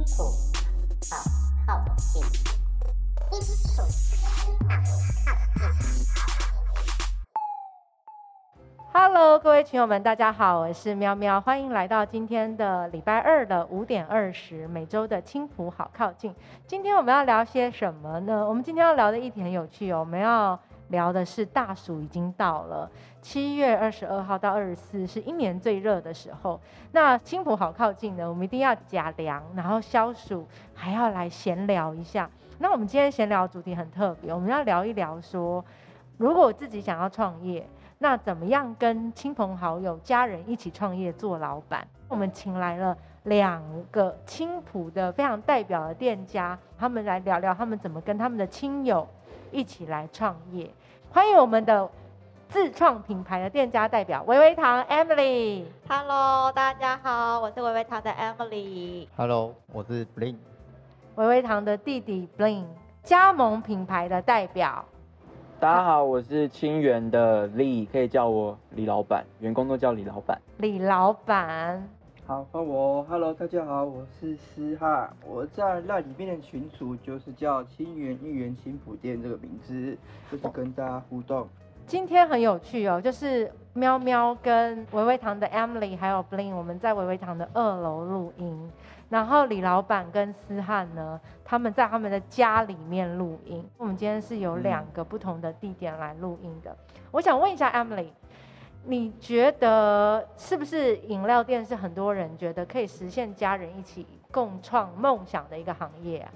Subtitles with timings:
[0.00, 0.24] 普
[1.10, 1.16] 好
[1.66, 2.22] 靠近，
[3.30, 3.84] 基础好
[4.66, 6.06] 靠近。
[8.92, 16.34] Hello，各位群友们，大家好，我是喵喵，欢迎来到今天的礼拜二的五点二十，每周的青浦好靠近。
[16.66, 18.46] 今天我们要聊些什么呢？
[18.48, 20.58] 我们今天要聊的议题很有趣哦，我们要
[20.90, 22.90] 聊的是大暑已经到了，
[23.20, 26.60] 七月二十二号到二十四是一年最热的时候。
[26.92, 32.28] 那青浦好靠近呢，我们一定要加凉，然后消暑，还要来闲聊一下。
[32.58, 35.64] 那我们今天闲聊主题很特别，我们要聊一聊说，
[36.18, 37.66] 如果自己想要创业。
[38.02, 41.86] 那怎么样跟亲朋好友、家人一起创业做老板？
[42.08, 49.06] 我们请来了两个青浦的非常代表的店家，他们来聊聊他们怎么跟他们的亲友
[49.50, 50.70] 一起来创业。
[51.12, 51.90] 欢迎我们的
[52.48, 55.64] 自创品牌的店家代表维维堂 Emily。
[55.88, 59.08] Hello，大家好，我是维维堂的 Emily。
[59.16, 60.36] Hello，我是 Blink。
[61.16, 62.62] 维维堂的弟弟 Bling，
[63.02, 64.84] 加盟品牌的代表。
[65.58, 70.40] 大家好，我是清源的李，可以叫我李老板，员工都叫李老板。
[70.58, 71.88] 李老板，
[72.30, 73.02] 好，我。
[73.08, 75.10] Hello，大家好，我是思翰。
[75.26, 79.98] 我在那里面的群主就是叫清源一元青浦店这个名字，
[80.30, 81.48] 就是跟大家互动。
[81.88, 88.70] 今天很有趣哦，就是喵喵跟维维堂的 Emily 还有 Bling，我们在维维堂的二楼录音。
[89.08, 93.68] 然后李老板跟思翰呢，他们在他们的家里面录音。
[93.76, 96.76] 我们今天是有两个不同的地点来录音的。
[97.10, 98.10] 我想问一下 Emily，
[98.84, 106.32] 你觉得是不是饮料店是很多人觉得可以实现家人一起共创梦想的一个行业啊？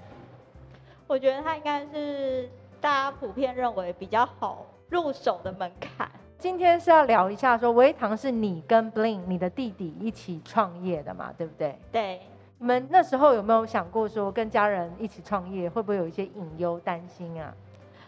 [1.07, 6.09] 我觉得它应该是大家普遍认为比较好入手的门槛。
[6.37, 11.79] 今天是要聊一下说，维糖是你跟 Bling 你的弟弟一起创业的嘛，对不对？
[11.91, 12.21] 对，
[12.59, 17.51] 你们那时候有没有想过说跟家人一起创业，会不会有一些隐忧、担心啊？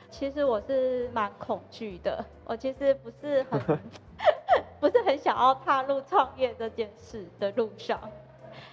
[0.09, 3.79] 其实我是蛮恐惧的，我其实不是很
[4.79, 7.99] 不是很想要踏入创业这件事的路上，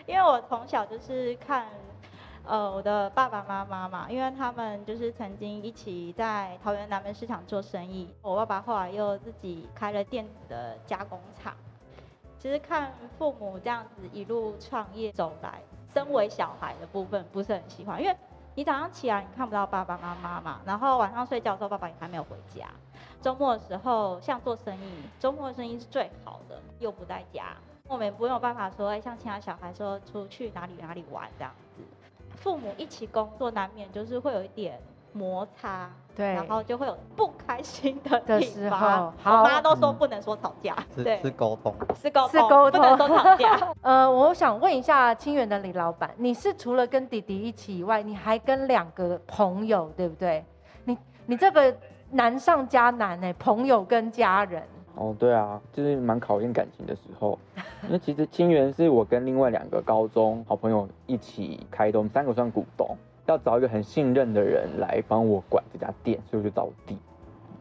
[0.07, 1.67] 因为我从小就是看。
[2.47, 8.15] 呃，我的爸爸妈妈嘛，因为他们就是曾经一起在桃园南门市场做生意。
[8.21, 11.55] 我爸爸后来又自己开了电子的加工厂。
[12.39, 15.63] 其实看父母这样子一路创业走来，
[15.95, 18.15] 身为小孩的部分不是很喜欢，因为
[18.55, 22.69] 你早上起来你看不到爸爸妈妈嘛，然后晚上睡觉的时候爸爸也还没有回家。
[23.25, 27.57] 周末的时候像做生意，周末的生意是最好的，又不在家，
[27.89, 31.83] 我们也不用办法说，哎，像其他小孩说出去哪里哪里玩这样子。
[32.37, 34.79] 父母一起工作，难免就是会有一点
[35.15, 39.15] 摩擦，对，然后就会有不开心的的地方。
[39.15, 43.73] 时候，我，妈都说不能说吵架，对，是是沟通，是沟是沟不能说吵架。
[43.81, 50.45] 呃，我想问一下清源的李老板，你是除了跟弟弟一起以外，你还跟两个朋友，对不对？
[50.85, 51.75] 你你这个
[52.15, 54.63] 难上加难呢，朋友跟家人。
[54.95, 57.37] 哦，对啊，就是蛮考验感情的时候，
[57.83, 66.97] 因为其实清源是我跟另外两个高中好朋友一起开的，我们三个算股东，要找一个很信任的人来帮我管这家店，所以我就找我弟，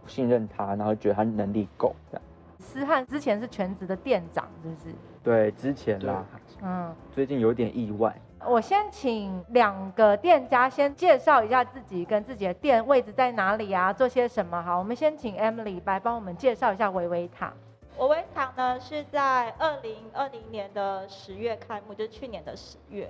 [0.05, 2.21] 信任他，然后觉得他能力够，这样。
[2.59, 4.95] 思翰之前是全职的店长，是不是？
[5.23, 6.23] 对，之前啦，
[6.61, 8.15] 嗯，最近有点意外。
[8.45, 14.61] 我先请两个店家先介绍一下自己跟自己的店位置在哪里啊，做些什么。
[14.61, 17.53] 好，我们先请 Emily 来帮我们介绍一下维维塔。
[17.95, 23.09] 我微堂呢是在二零二零年的十月开幕，就是去年的十月。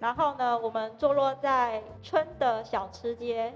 [0.00, 3.54] 然后呢，我们坐落在春的小吃街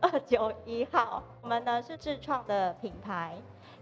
[0.00, 1.22] 二九一号。
[1.42, 3.34] 我们呢是自创的品牌，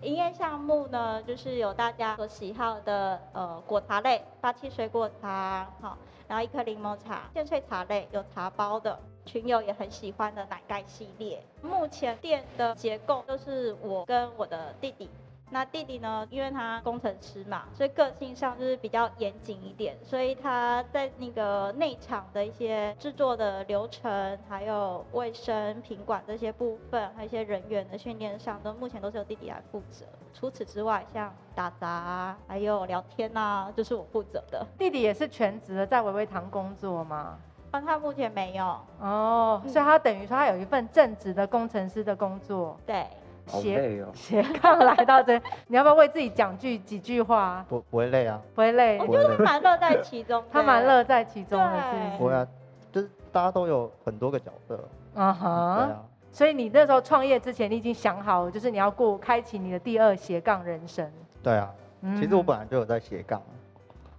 [0.02, 5.96] 营业项目呢就是有大家所喜好的呃果茶类，八七水果茶，好，
[6.28, 8.96] 然后一颗柠檬茶，鲜萃茶类有茶包的。
[9.26, 15.10] 群友也很喜欢的奶盖系列，目前店的结构都是我跟我的弟弟
[15.50, 30.04] 那弟弟呢，因为他工程师嘛，所以个性上就是比较严谨一点，所以他在那个内场的一些制作的流程，还有卫生、品管这些部分，还有一些人员的训练上，都目前都是由弟弟来负责。
[30.34, 34.66] 除此之外，像打杂啊，还有聊天啊，就是我负责的。
[34.78, 37.38] 弟弟也是全职的在维维堂工作吗？
[37.70, 38.64] 但他目前没有，
[39.00, 43.06] 哦，嗯所以他等于说他有一份正职的工程师的工作，对。
[43.48, 44.10] 好斜哦。
[44.14, 47.64] 斜杠来到这， 你要不要为自己讲句几句话？
[47.68, 52.18] 不不会累啊，不会累我，觉得他蛮乐在其中，他蛮乐在其中的，不是？
[52.18, 52.46] 不会啊，
[52.92, 61.10] 就是大家都有很多个角色，嗯对，啊，所以你那时候创业之前，你已经想好，就是你要过开启你的第二斜杠人生。
[61.42, 61.70] 对啊。
[62.00, 63.42] 嗯其实我本来就有在斜杠，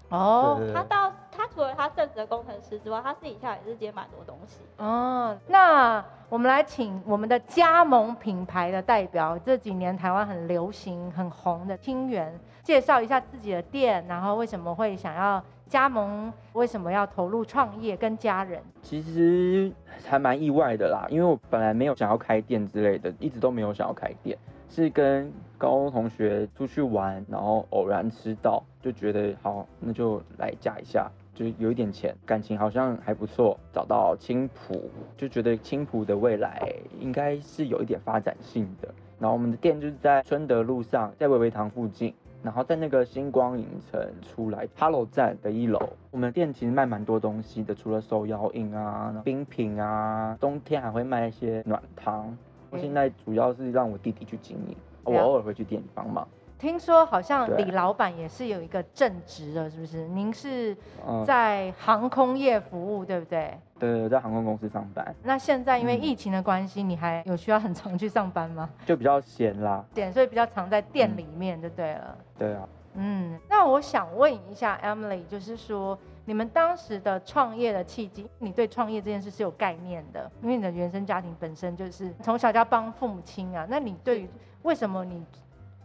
[0.10, 1.16] 哦对对对，他到他
[1.60, 4.62] 除除了他正职的工程师之外，他私底下也是接蛮多东西。
[4.78, 12.34] 哦，那我们来请我们的加盟品牌的代表，这几年台湾很流行、很红的清源，
[12.64, 18.64] 介绍一下自己的店，然后为什么会想要加盟，为什么要投入创业，跟家人。
[18.82, 19.70] 其实
[20.08, 24.38] 还蛮意外的啦，因为我本来没有想要开店之类的，一直都没有想要开店，
[24.70, 36.70] 是跟高中同学出去玩，然后偶然吃到，就觉得好，那就来加一下，就有一点钱，感情好像还不错，找到青浦，就觉得青浦的未来
[37.00, 38.94] 应该是有一点发展性的。
[39.18, 42.14] 然后我们的店就是在春德路上，在维维堂附近。
[42.44, 45.80] 然后在那个星光影城出来，Hello 站的一楼，
[46.12, 52.38] 我们店其实卖蛮多东西的，除了手摇饮啊、冰品啊，冬天还会卖一些暖汤。
[52.70, 54.76] 我现在主要是让我弟弟去经营，
[55.06, 56.28] 我偶尔会去店里帮忙。
[56.60, 60.06] 听说好像李老板也是有一个正职的，是不是？
[60.10, 60.76] 您是
[61.08, 63.58] 嗯，在航空业服务，对不对？
[63.80, 68.70] 对，我在航空公司上班，那现在因为嗯疫情的关系，你还有需要很常去上班吗？
[68.86, 69.86] 就比较闲啦。
[69.94, 72.18] 点，所以比较常在店里面就对了。
[72.38, 83.66] 对啊，嗯，那我想问一下 Emily，就是说你们当时的创业的契机，你对创业这件事是有概念的，因为你的原生家庭本身就是从小就要帮父母亲啊。
[83.70, 84.30] 那你对于
[84.64, 85.24] 为什么你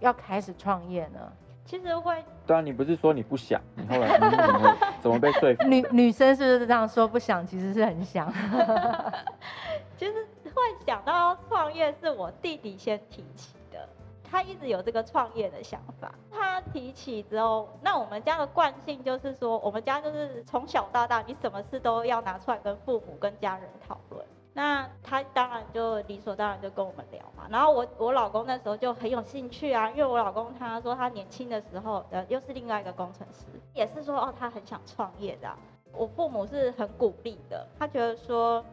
[0.00, 1.20] 要开始创业呢？
[1.64, 5.64] 其实会对啊，你不是说你不想，你后来你怎么怎么被说服？
[5.69, 7.08] 女女生是不是这样说？
[7.08, 8.31] 不想其实是很想。
[9.96, 10.12] 其实
[10.44, 13.88] 会想到创业是我弟弟先提起的，
[14.31, 16.14] 他一直有这个创业的想法。
[16.31, 24.23] 他提起之后，那我们家的惯性就是说，我们家就是从小到大，你什么事都要拿出来跟父母、跟家人讨论。
[24.56, 27.47] 那他当然就理所当然就跟我们聊嘛。
[27.51, 35.59] 然后我我老公那时候就很有兴趣啊，因为我老公他说他年轻的时候，呃，又是另外一个工程师，也是说哦他很想创业这样。
[35.93, 38.65] 我父母是很鼓励的，他觉得说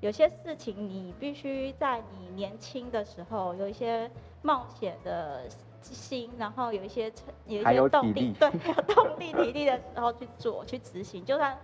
[0.00, 4.10] 有些事情你必须在你年轻的时候有一些
[4.42, 5.48] 冒险的
[5.82, 7.12] 心，然后有一些
[7.46, 11.58] 有一些动力对，有动力体力的时候去做去执行，就算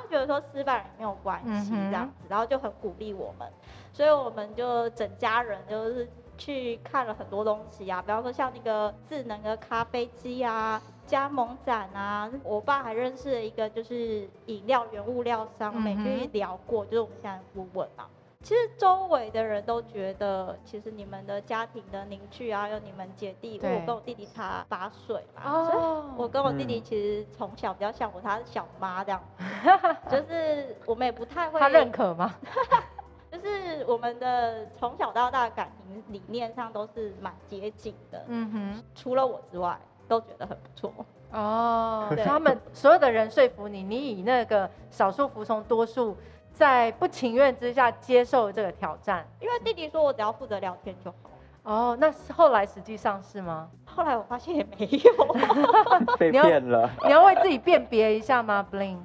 [0.00, 3.48] 他觉得说失败也没有关系这样子，然后就很鼓励我们，
[3.92, 6.08] 所以我们就整家人就是
[6.38, 10.80] 去看了很多东西啊，比方说像那个智能的咖啡机啊。
[11.04, 18.06] 加盟展啊，我爸还认识了一个就是饮料原物料商，我们去聊过，就是我们现在的顾问嘛。
[18.42, 29.22] 其实周围的人都觉得，其实你们的家庭的凝聚啊，有你们姐弟，我跟我弟弟差八岁嘛，所以哦我跟我弟弟嗯其实从小比较像我，他是小妈这样，
[30.10, 32.34] 就是我们也不太会，他认可吗？
[33.32, 38.82] 就是我们的从小到大的感情理念上都是蛮接近的，嗯哼。
[38.94, 40.92] 除了我之外，都觉得很不错。
[41.30, 46.14] 哦， 对他们所有的人说服你，你以那个少数服从多数，
[46.62, 49.26] 在不情愿之下接受这个挑战。
[49.40, 51.16] 因为弟弟说我只要负责聊天就好。
[51.64, 53.68] 哦，那是后来实际上是吗？
[53.84, 56.88] 后来我发现也没有，被 你要骗了。
[57.04, 58.98] 你要为自己辨别一下吗？Bling，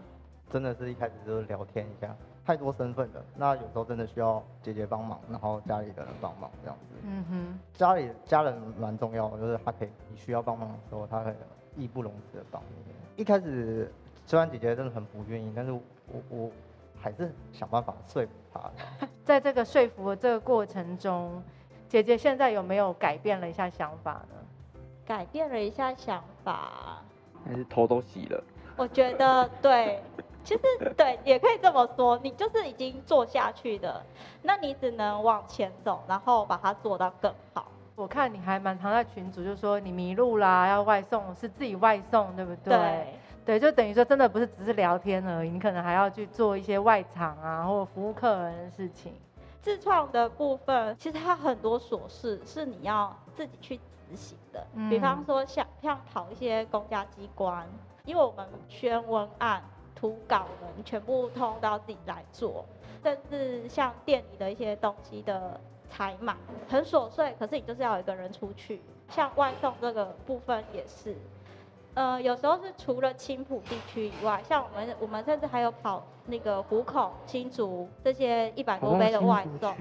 [0.51, 2.15] 真的是一开始就是聊天一下，
[2.45, 3.25] 太多身份了。
[3.35, 6.95] 那有时候真的需要姐姐帮忙，然后家里的人帮忙这样子。
[7.01, 11.35] 嗯哼，家里家人蛮重要的，就是他可以你需要帮忙的时候，他会
[11.75, 13.21] 义不容辞的帮你。
[13.21, 13.91] 一开始
[14.27, 15.81] 虽然姐姐真的很不愿意，但是我
[16.29, 16.51] 我
[17.07, 18.61] 还是想办法说服他。
[19.23, 21.41] 在这个说服的这个过程中，
[21.87, 24.81] 姐姐现在有没有改变了一下想法呢？
[25.05, 27.01] 改变了一下想法。
[27.45, 28.43] 还是头都洗了。
[28.75, 30.03] 我觉得对，
[30.43, 30.61] 其实
[30.97, 34.03] 对，也可以这么说，你就是已经做下去的，
[34.41, 37.71] 那你只能往前走，然后把它做到更好。
[37.95, 42.75] 我看你还蛮常在群组，就说你迷路啦，要外送，是自己外送，对不对？
[42.75, 43.19] 对，
[43.59, 49.13] 就等于说真的不是只是聊天而已，你可能还要去做一些外场啊，或者服务客人的事情。
[49.61, 57.67] 自创的部分，其实它很多琐事是你要自己去执行的，比方嗯说像像跑一些公家机关，
[58.05, 59.61] 因为我们宣文案、
[59.93, 62.65] 图稿人全部通都要自己来做，
[63.03, 66.35] 甚至像店里的一些东西的采买，
[66.69, 68.81] 很琐碎，可是你就是要有一个人出去。
[69.09, 71.15] 像外送这个部分也是，
[71.97, 79.73] 呃，有时候是除了青浦地区以外，像我们我们甚至还有跑那个湖口、新竹这些一百多杯的外送，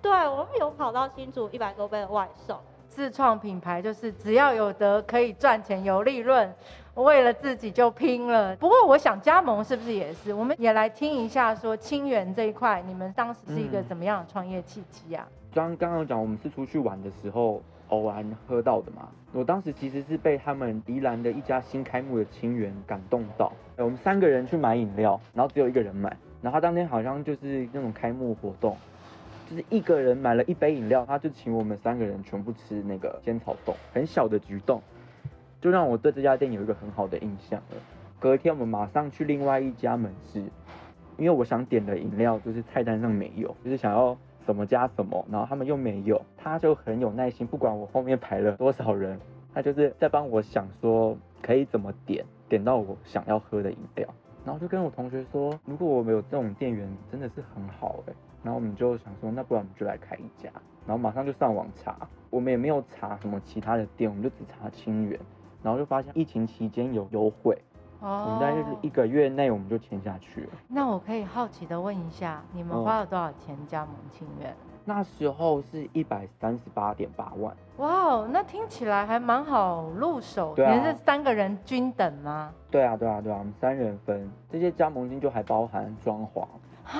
[0.00, 2.56] 对，我们有跑到新竹一百多杯的外送。
[2.86, 6.54] 自创品牌就是只要有得可以赚钱有利润，
[6.94, 8.54] 为了自己就拼了。
[8.54, 10.32] 不过我想加盟是不是也是？
[10.32, 15.26] 我们也来听一下说清源这一块，你们当时是一个嗯怎么样的创业契机啊？
[15.52, 19.08] 刚刚刚有讲，我们是出去玩的时候，偶然喝到的嘛。
[19.32, 26.08] 我当时其实是被他们宜兰的一家新开幕的清源感动到，我们三个人去买饮料，然后只有一个人买，
[26.40, 28.76] 然后他当天好像就是那种开幕活动，
[29.50, 34.80] 就是一个人买了一杯饮料，他就请我们三个人全部吃那个仙草冻，很小的举动，
[35.60, 37.76] 就让我对这家店有一个很好的印象了。
[38.18, 40.40] 隔天我们马上去另外一家门市，
[41.18, 49.18] 因为我想点的饮料就是菜单上没有，就是想要怎么加什么，然后他们又没有，他就很有耐心，不管我后面排了多少人，
[49.52, 54.08] 他就是在帮我想说可以怎么点，点到我想要喝的饮料。
[54.44, 58.12] 然后就跟我同学说，如果我们有这种店员，真的是很好哎。
[58.44, 60.48] 然后我们就想说，那不然我们就来开一家。
[60.86, 65.18] 然后马上就上网查，我们也没有查什么其他的店，我们就只查清源。
[65.64, 67.60] 然后就发现疫情期间有优惠，
[68.08, 70.50] 我们大概就是一个月内我们就签下去了。
[70.68, 74.54] 那我可以好奇的问一下，你们嗯花了多少钱加盟清源？
[74.84, 80.54] 那时候是一百三十八点八万，哇哦，那听起来还蛮好入手。
[80.54, 82.52] 对啊你们是三个人均等吗？
[82.70, 86.46] 对啊对啊对啊，我们三人分，这些加盟金就还包含装潢、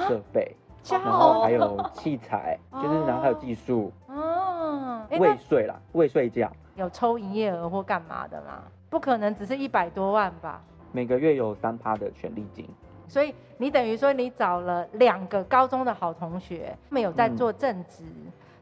[0.09, 8.65] 设备，加然后盟还有器材， 就是然后还有技术、哦，哎，未那税啦，未税价，有抽营业额或干嘛的吗？
[8.91, 10.61] 不可能只是一百多万吧？
[10.93, 12.69] 每个月有三趴的权利金。
[13.09, 18.05] 所以你等于说你找了两个高中的好同学，他们有在嗯做正职，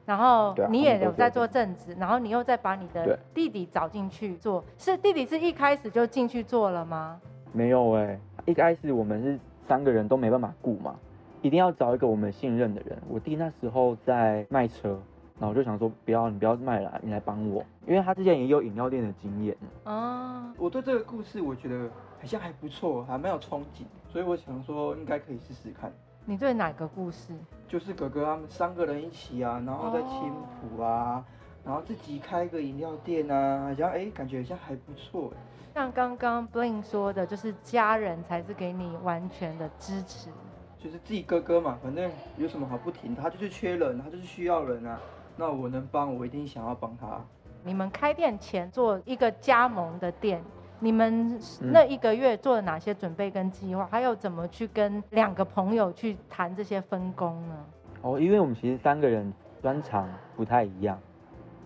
[0.04, 7.21] 然后你也有在做正正职，然后你又再把你的弟弟找进去做，是弟弟是一开始就进去做了吗？
[7.52, 10.95] 没有哎、一开始我们是三个人都没办法顾嘛，
[11.40, 12.99] 一定要找一个我们信任的人。
[13.09, 14.90] 我弟那时候在卖车，
[15.38, 19.57] 然后我就想说不要你不要卖了，你来帮我，因为他之前也有饮料店的经验。
[19.85, 21.88] 哦，我对这个故事我觉得
[22.25, 25.93] 好像还不错，还蛮有憧憬，所以我想说应该可以试试看。
[26.25, 27.35] 你对哪个故事？
[27.69, 31.23] 就是哥哥他们三个人一起啊，然后在青浦啊，
[31.62, 35.37] 然后自己开个饮料店啊，好像哎感觉好像还不错哎。
[35.75, 40.31] 像刚刚 Bling 说的，就是家人才是给你完全的支持。
[40.78, 44.99] 就是自己哥哥嘛，反正有什么好不停，他就是缺人，他就是需要人啊。
[45.37, 47.23] 那我能帮，我一定想要帮他。
[47.62, 50.43] 你们开店前做一个加盟的店，
[50.81, 53.87] 你们嗯那一个月做了哪些准备跟计划？
[53.90, 57.57] 还有怎么去跟两个朋友去谈这些分工呢？
[58.02, 60.99] 哦，因为我们其实三个人专长不太一样，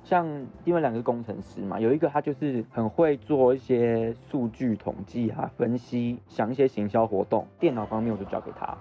[0.05, 0.25] 像
[0.65, 8.79] 另外两个工程师嘛，有一个他就是很会做一些数据统计啊、分析，想一些行销活动，电脑方面我就交给他。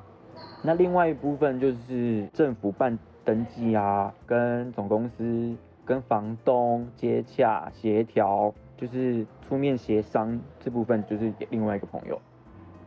[0.61, 12.21] 那另外一部分就是政府办登记啊，跟总公司、跟房东接洽协调，就是出面协商这部分就是给另外一个朋友。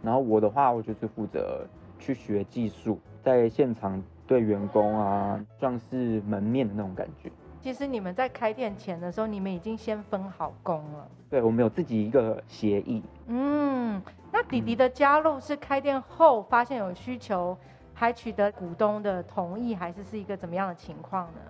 [0.03, 1.67] 然后我的话，我就是负责
[1.99, 7.31] 去学技术，在现场对员工啊，像是门面的那种感觉。
[7.61, 11.07] 其实你们在开店前的时候，你们已经先分好工了。
[11.29, 14.01] 对我们有自己一个协议，嗯，
[14.33, 17.55] 那弟弟的加入是开店后发现有需求，
[17.93, 21.41] 还取得股东的同意，还是是一个怎么样的情况呢？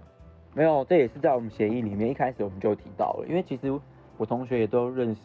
[0.53, 3.73] 没有，这也是在我们协议里面一开始我们就提到了，因为其实
[4.21, 5.25] 我同学也都认识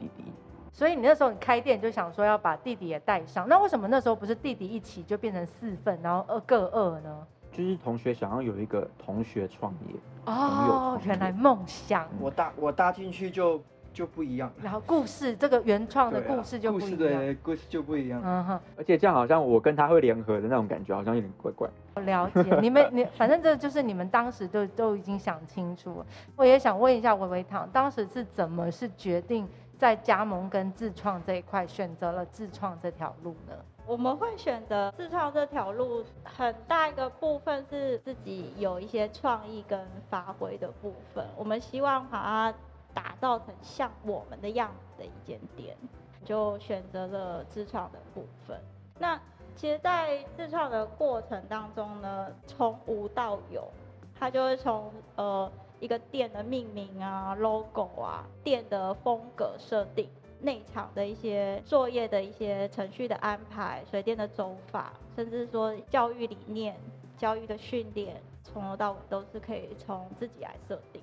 [0.00, 0.24] 弟弟，
[0.72, 7.26] 所以你那时候你开店就想说要把弟弟也带上，那为什么那时候不是弟弟一起就变成四份，然后二各二呢？
[7.52, 9.94] 就是同学想要有一个同学创业，
[10.24, 14.54] 哦，原来梦想，我搭我搭进去就就不一样了。
[14.62, 17.26] 然后故事这个原创的故事就不故事一样。
[17.26, 18.20] 的故事就不一样。
[18.24, 21.68] 嗯哼，而且这样好像我跟他会联合的那种感觉，好像有点怪怪。
[21.94, 26.06] 我了解 你们，你反正这就是你们当时都都已经想清楚了。
[26.36, 33.54] 我也想问一下维维堂，当时是怎么是决定在加盟跟自创这一块选择了自创这条路呢？
[33.84, 41.26] 我们会选择自创这条路，很大一个部分是自己有一些创意跟发挥的部分。
[41.36, 42.54] 我们希望把它
[42.94, 45.76] 打造成像我们的样子的一间店，
[46.24, 48.60] 就选择了自创的部分。
[48.98, 49.20] 那
[49.56, 53.70] 其实，在自创的过程当中呢，从无到有，
[54.18, 60.08] 它就会从呃一个店的命名啊、logo 啊、店的风格设定。
[60.44, 66.76] 内场的一些作业的一些程序的安排、水电的走法，甚至说教育理念、
[67.16, 71.01] 教育的训练，从头到尾都是可以从自己来设定。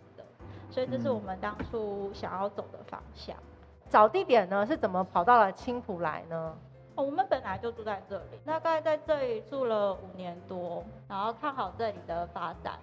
[0.69, 3.35] 所以这是我们当初想要走的方向。
[3.89, 6.55] 找地点呢是怎么跑到了青浦来呢？
[6.95, 12.73] 哦我们本来就住在这里，大概在这里住了五年多，然后看好这里的发展。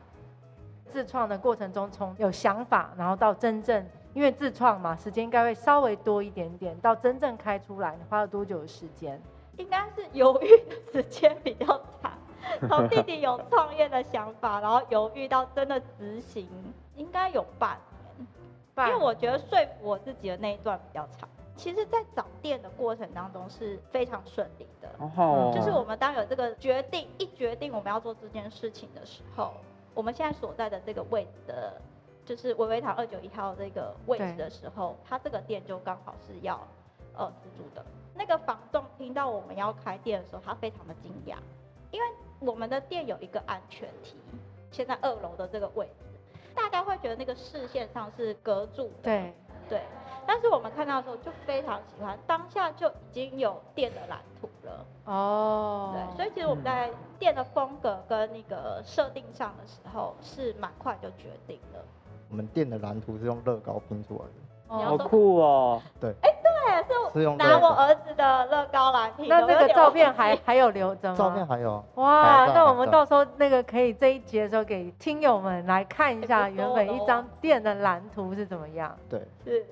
[0.89, 9.21] 自创的过程中，从有想法，然后到真正，因为自创嘛，时间应该会稍微多一点点，到真正开出来，你花了多久的时间？
[9.59, 11.67] 应该是犹豫的时间比较
[12.01, 12.13] 长，
[12.69, 16.49] 从弟弟有创业的想法，然后犹豫到真的执行，
[16.95, 17.79] 应该有半
[18.17, 18.27] 年，
[18.75, 21.29] 半因为我觉得说服我自己的那一段比较长。
[21.57, 29.55] 其实，在找店的过程当中是非常顺利的，哦，就是我们当有这个决定，一决定我们要做这件事情的时候，
[29.95, 31.81] 我们现在所在的这个位置的，
[32.27, 36.61] 就是维维堂二九一号这个位置的时候，它这个店就刚好是要
[37.17, 37.83] 呃出租的。
[38.15, 41.37] 那个房东听到我们要开店的时候，他非常的惊讶，
[41.91, 42.07] 因为
[42.41, 44.17] 我们的店有一个安全梯，
[44.71, 49.33] 现在二楼的这个位置，大家会觉得那个视线上是隔住的，对，
[49.69, 49.83] 对，
[50.27, 54.87] 但是我们看到的时候就非常喜欢，当下就已经有店的蓝图了。
[55.05, 61.85] 哦，对，所以其实我们在店的风格跟那个设定上的时候是蛮快就决定了。
[62.29, 66.13] 我们店的蓝图是用乐高拼出来的，好酷哦，对，
[67.13, 69.29] 是拿我儿子的乐高来拼。
[69.29, 71.17] 那那个照片还还有留着吗？
[71.17, 78.97] 照片还有，哇，那我们到时候那个可以这一节的时候给听友们来看一下 原本一哦张店的蓝图是怎么样。
[79.09, 79.65] 对，是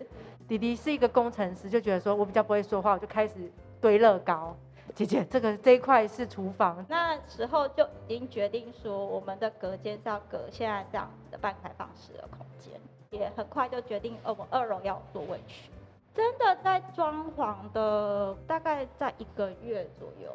[0.49, 3.35] 弟弟是一个工程师，就觉得说我比较不会说话，我就开始
[3.81, 4.55] 堆乐高。
[4.95, 12.75] 姐姐，这个这一块是厨房，那时候就已经决定说，我们的隔间是要隔现在这样子的半开放式的空间，
[13.11, 15.69] 也很快就决定，呃，我们二楼要有座位区。
[16.15, 20.33] 真的在装潢的大概在一个月左右。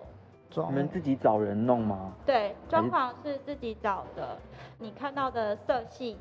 [0.50, 2.13] 装你们自己找人弄吗？
[2.25, 4.38] 对，装潢是自己找的，
[4.79, 6.17] 你看到的色系、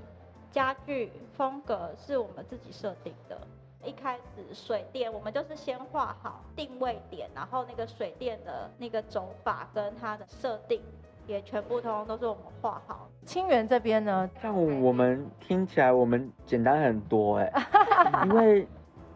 [0.50, 3.38] 家具风格是我们自己设定的。
[3.84, 10.82] 一开始水电我们就是先画好定位点，然后那个水电的那个走法跟它的设定
[11.26, 13.08] 也全部通通都是我们画好。
[13.24, 17.52] 清源这边呢，像我们听起来我们简单很多哎，
[18.26, 18.68] 因为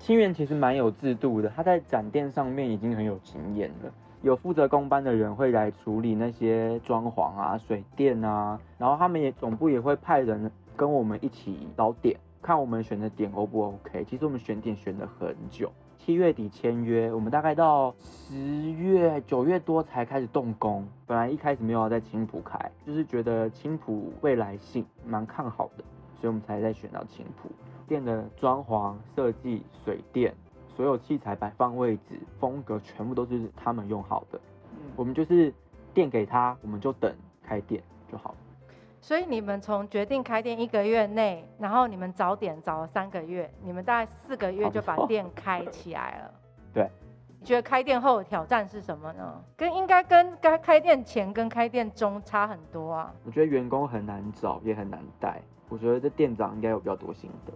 [0.02, 3.92] 清源其实蛮有制度的，他在展店上面已经很有经验了。
[4.20, 14.02] 有负责工班的人会来处理那些装潢啊、水电啊，然后他们也总部也会派人跟我们一起找点，看我们选的点 O 不 OK。
[14.02, 18.36] 其实我们选点选了很久，七月底签约，我们大概到十
[18.72, 20.84] 月、九月多才开始动工。
[21.06, 25.84] 本来一开始没有要在青浦开，就是觉得青浦未来性蛮看好的，
[26.20, 27.48] 所以我们才在选到青浦。
[27.92, 30.34] 店的装潢设计、水电。
[30.74, 34.40] 所有器材摆放位置、风格全部都是他们用好的，
[34.96, 35.52] 我们就是
[35.92, 38.36] 店给他，我们就等开店就好了。
[38.98, 46.34] 所以你们从决定开店一个月内，然后你们早点找了三个月，你们大概四个月就把店开起来了。
[46.72, 46.88] 对，
[47.38, 49.44] 你觉得开店后的挑战是什么呢？
[49.54, 53.12] 跟应该跟该开店前跟开店中差很多啊。
[53.26, 55.42] 我觉得员工很难找，也很难带。
[55.68, 57.52] 我觉得这店长应该有比较多心得。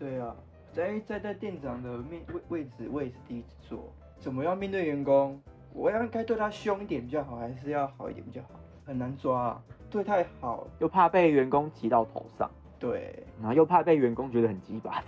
[0.00, 0.34] 对啊，
[0.72, 3.92] 在在在店长的面位位置，我也是第一次做。
[4.18, 5.38] 怎么样面对员工？
[5.74, 8.58] 我要该对他凶一点比较好，还是要好一点比较好？
[8.86, 15.04] 很难抓、啊，对太好，又怕被员工骑到头上，对，然后又怕被员工觉得很鸡巴，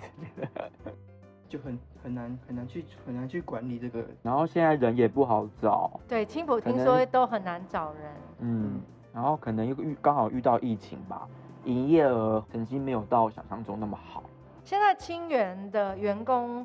[1.49, 4.05] 就很很难很难去很难去管理这个。
[4.23, 8.13] 然后现在人也不好找，对，青浦听说都很难找人。
[8.41, 8.81] 嗯，
[9.15, 11.27] 然后可能又遇刚好遇到疫情吧，
[11.65, 14.23] 营业额成绩没有到想象中那么好。
[14.64, 16.64] 现在清源的员工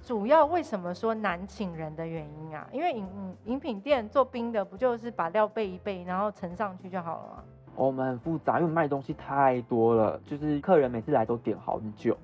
[0.00, 2.66] 主要为什么说难请人的原因啊？
[2.72, 3.06] 因为饮
[3.44, 7.44] 饮品店做冰的不就是把料备一备，然后盛上去就好了吗？
[7.76, 12.16] 我们很复杂，因为卖东西太多了，就是客人每次来都点好久，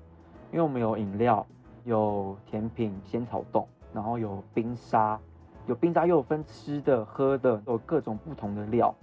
[0.51, 1.45] 因为我们有饮料、
[1.83, 5.19] 有甜品、仙草冻，然后有冰沙，
[5.67, 8.93] 有冰沙又有分吃的、喝的，有各种不同的料，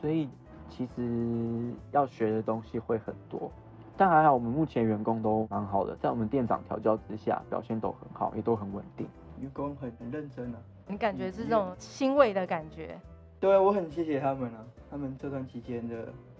[0.00, 0.28] 所以
[0.68, 3.50] 其实要学的东西会很多。
[3.96, 9.08] 但还好，我们目前员工都蛮好的，在我们店长调教之下，表现都很好，也都很稳定。
[9.40, 10.58] 员工很很认真啊。
[10.86, 12.98] 你感觉是这种欣慰的感觉。
[13.40, 15.94] 对啊，我很谢谢他们啊，他们这段期间的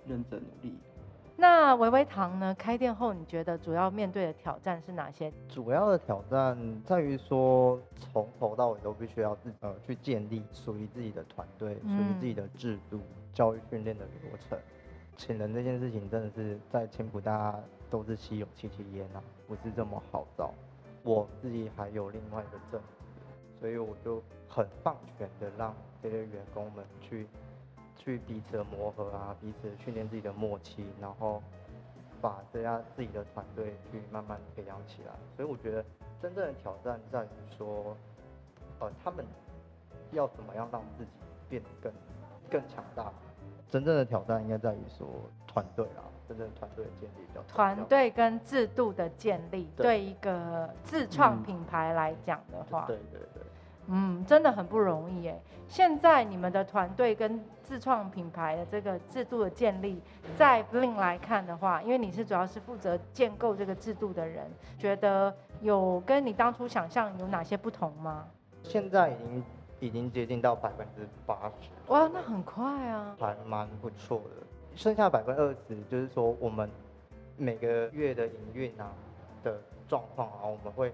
[0.06, 0.74] 认真努力。
[1.38, 2.54] 那维维堂呢？
[2.58, 5.30] 开店后，你觉得主要面对的挑战是哪些？
[5.48, 13.00] 主要的挑战在于说，从头到尾都必须要自呃去建立属于自己的团队，属于嗯自己的制度、
[13.34, 14.58] 教育训练的流程。
[15.16, 20.52] 请人这件事情真的是在青浦大家都是稀有戚戚焉啊，不是这么好找。
[21.02, 22.80] 我自己还有另外一个证，
[23.58, 27.26] 所以我就很放权的让这些员工们去
[27.96, 31.42] 去彼此的磨合啊，彼此训练自己的默契，然后
[32.20, 35.12] 把这样自己的团队去慢慢培养起来。
[35.34, 35.84] 所以我觉得
[36.20, 37.96] 真正的挑战在于说，
[38.80, 39.24] 呃，他们
[40.12, 41.10] 要怎么样让自己
[41.48, 41.92] 变得更
[42.50, 43.12] 更强大。
[43.68, 45.06] 真正的挑战应该在于说
[45.46, 53.42] 团队啊，真正的团队的建立比较团队跟制度的建立，对对一个自创嗯品牌来讲的话，对对对，
[53.88, 55.40] 嗯，真的很不容易哎。
[55.68, 60.00] 现在你们的团队跟自创品牌的这个制度的建立，
[60.36, 64.48] 在 Bling 来看的话，因为你是主要是负责建构这个制度的人，
[64.78, 68.28] 觉得有跟你当初想象有哪些不同吗？
[68.62, 69.42] 现在已经
[69.78, 73.16] 已经接近到百分之八十，哇，那很快啊！
[73.20, 74.46] 还蛮不错的。
[74.74, 76.70] 剩下百分之二十，就是说我们
[77.36, 78.90] 每个月的营运啊
[79.42, 80.92] 的状况啊，我们会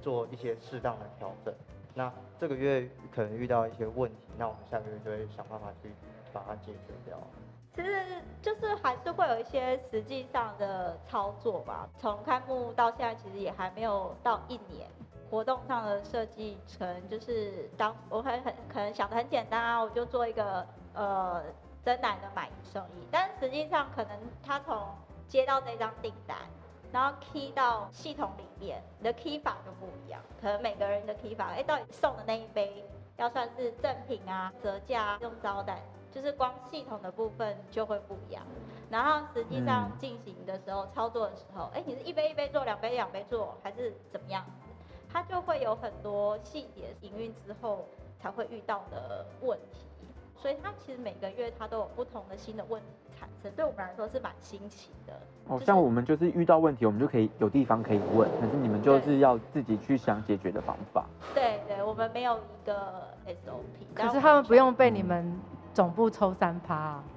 [0.00, 1.54] 做一些适当的调整。
[1.94, 5.90] 那这个月可能遇到一些问题，那我们下个月就会想办法去
[6.32, 7.16] 把它解决掉。
[7.74, 8.04] 其实
[8.40, 11.88] 就是还是会有一些实际上的操作吧。
[11.98, 14.88] 从开幕到现在，其实也还没有到一年。
[15.30, 21.42] 活动上的设计，可能就是当我很很可能想的很简单啊，我就做一个呃
[21.84, 23.06] 真奶的买一送一。
[23.10, 24.88] 但实际上，可能他从
[25.28, 26.36] 接到这张订单，
[26.92, 30.20] 然后 key 到系统里面，你的 key 法就不一样。
[30.40, 32.84] 可能每个人的 key 法，哎，到底送的那一杯
[33.16, 38.42] 要算是赠品啊、折价、啊用招待，就是光系统的部分就会不一样。
[38.88, 44.46] 然后实际上进行的时候，操作的时候，哎，你是一杯一杯做，两杯两杯做，还是怎么样？
[45.16, 47.86] 它就会有很多细节，营运之后
[48.20, 49.78] 才会遇到的问题，
[50.36, 55.14] 所以它其实每个月它都有不同的新的问题产生，对我们来说是蛮新奇的。
[55.48, 61.06] 哦，像我们就是遇到问题，我们就可以有地方可以问，可是你们就是要自己去想解决的方法。
[61.32, 65.34] 对对，我们没有一个 SOP，可是他们不用被你们
[65.72, 67.02] 总部抽三趴，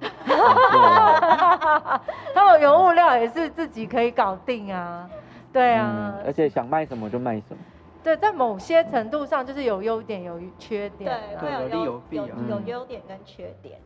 [2.34, 5.06] 他们原物料也是自己可以搞定啊，
[5.52, 7.58] 对啊，而且想卖什么就卖什么。
[8.02, 13.78] 对，在某些程度上就是有优点有缺点，对，会有利有弊有有优点跟缺点。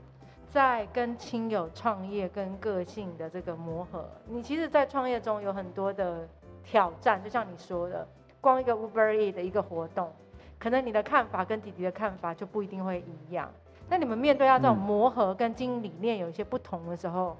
[0.46, 6.28] 在跟亲友创业跟个性的这个磨合，你其实，在创业中有很多的
[6.62, 8.06] 挑战，就像你说的，
[8.40, 10.12] 光一个 Uber E 的一个活动，
[10.56, 13.50] 可能你的看法跟弟弟的看法就不一定会一样。
[13.88, 17.36] 那你们面对到这种磨合跟经营理念有一些不同的时候，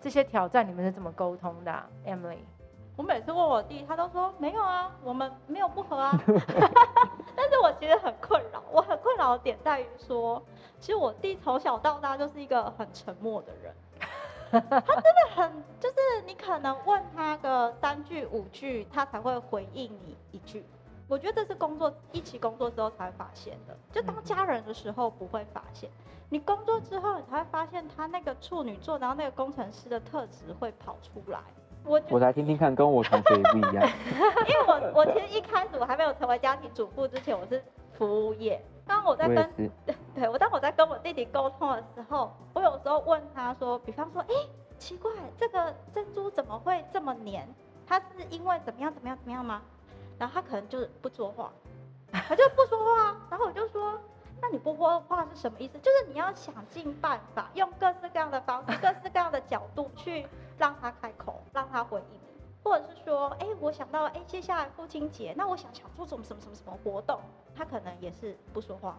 [0.00, 2.38] 这些挑战你们是怎么沟通的，Emily？
[2.96, 6.12] 我每次问我弟，他都说没有啊，我们没有不和啊。
[7.36, 10.40] 但是我其实很困扰，我很困扰的点在于说，
[10.78, 13.74] 其实我弟从小到大就是一个很沉默的人。
[14.52, 20.64] 他真的很，就是你可能问他个三句五句，他才会回应你一句。
[21.08, 25.90] 我觉得这是工作一起工作之后才会发现的，就当家人的时候不会发现，
[26.28, 31.40] 你工作之后你才会发现他那个处女座，然后那个工程师的特质会跑出来。
[31.84, 33.88] 我我来听听看，跟我同学也不一样。
[34.48, 38.62] 因为我我其实一开始我还没有成为家庭主妇之前，我是服务业。
[38.86, 39.50] 当我在跟
[40.14, 44.34] 对我当我在跟我弟弟沟通的时候，我有时候问他说，比方说，哎，
[44.78, 47.46] 奇怪，这个珍珠怎么会这么黏？
[47.86, 49.60] 他是因为怎么样怎么样怎么样吗？
[50.18, 51.52] 然后他可能就是不说话，
[52.12, 53.16] 他就不说话。
[53.30, 53.98] 然后我就说，
[54.40, 55.78] 那你不说话是什么意思？
[55.80, 60.26] 就是你要想尽办法，用各式各样的方式，各式各样的角度去。
[60.58, 62.20] 让他开口，让他回应，
[62.62, 67.20] 或者是说，哎，我想到，哎，接下来父亲节，那我想想做什么什么什么什么活动，
[67.56, 68.96] 他可能也是不说话。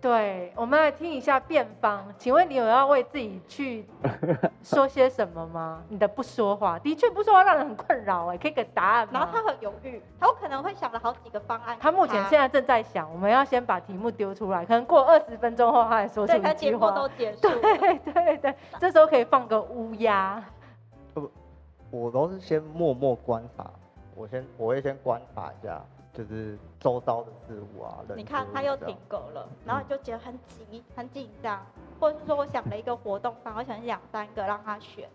[0.00, 3.84] 对，我们来听一下辩方，请问你有要为自己去
[4.62, 5.82] 说些什么吗？
[5.88, 9.18] 你的不说话，的确不说话让人很困扰，哎，可以给答案吗？
[9.18, 11.76] 然后他很犹豫，他可能会想了好几个方案。
[11.80, 16.92] 他目前现在正在想，我们要先把题目丢出来，可能过二十分钟后他才说出一句话。
[16.92, 17.40] 都结束。
[17.60, 20.44] 对对对，这时候可以放个乌鸦。
[21.90, 23.70] 我都是先默默观察，
[24.14, 27.98] 我先我会先观察一下，就是周遭的事物啊。
[28.16, 31.64] 你看他又停格了，然后你就觉得很急、很紧张，
[31.98, 35.08] 或者是说我想了一个活动方，我想两三个让他选，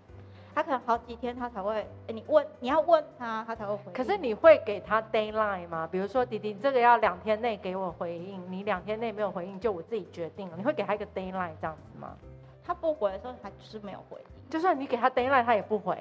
[0.56, 3.92] 他可能好几天他才会，你问你要问他，他才会回。
[3.94, 5.88] 可是你会给他 d a y l i n e 吗？
[5.92, 12.18] 比如说弟弟这个要两天内给我回应，你两天内没有回应就我自己决定了，你会给他一个 d a y l i n e 这样子吗？
[12.66, 14.33] 他不回的时候，他就是没有回应。
[14.54, 15.98] 就算你给他 d a y l i n e 他也不回。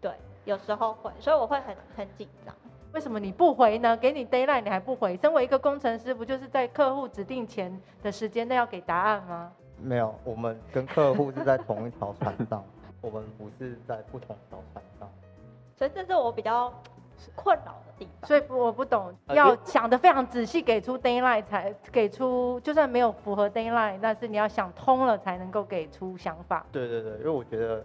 [0.00, 0.12] 对，
[0.44, 2.54] 有时候会，所以我会很很紧张。
[2.92, 3.96] 为什么你不回呢？
[3.96, 5.16] 给你 d a y l i n e 你还不回？
[5.16, 9.50] 身为一个工程师，不就是在客户指定前的时间内要给答案吗？
[9.78, 12.64] 没有，我们跟客户是在同一条船上，
[13.00, 15.10] 我们不是在不同条船上。
[15.76, 16.72] 所以这是我比较
[17.34, 18.28] 困扰的地方。
[18.28, 23.92] 所以我不懂，要想的非常仔细，给出 d a y l i g h t 才给出，就算没有符合 d a y l i g
[23.92, 26.66] h t 但是你要想通了才能够给出想法。
[26.72, 27.84] 对对对，因为我觉得。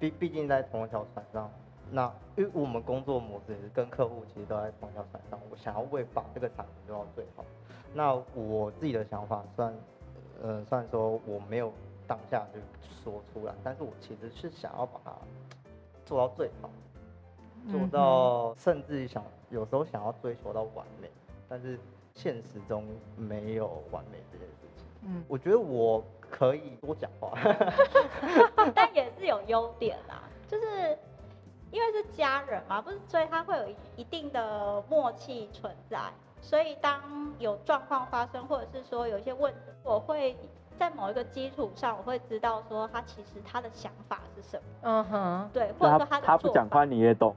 [0.00, 1.50] 毕毕竟在同一条船上，
[1.90, 7.44] 那因为我们工作模式也是跟客户其实都在同一条船上，我想要为把这个产品做到最好。
[7.92, 9.74] 那我自己的想法算，
[10.40, 11.72] 呃，算说我没有
[12.06, 12.60] 当下就
[13.02, 15.12] 说出来，但是我其实是想要把它
[16.06, 16.70] 做到最好，
[17.70, 21.10] 做到甚至想有时候想要追求到完美，
[21.48, 21.78] 但是
[22.14, 22.84] 现实中
[23.16, 24.86] 没有完美这件事情。
[25.04, 27.32] 嗯，我觉得我可以多讲话
[28.74, 30.98] 但也是有优点啦，就是
[31.70, 36.00] 因为是家人嘛，不是，所以他会有一定的默契存在。
[36.40, 40.36] 所以当有状况发生，或者是说有一些问题，我会
[40.78, 47.34] 在某一个基础上，我会知道说他其实他的想法是什么，嗯哼，对，或者说他他不讲话你也懂，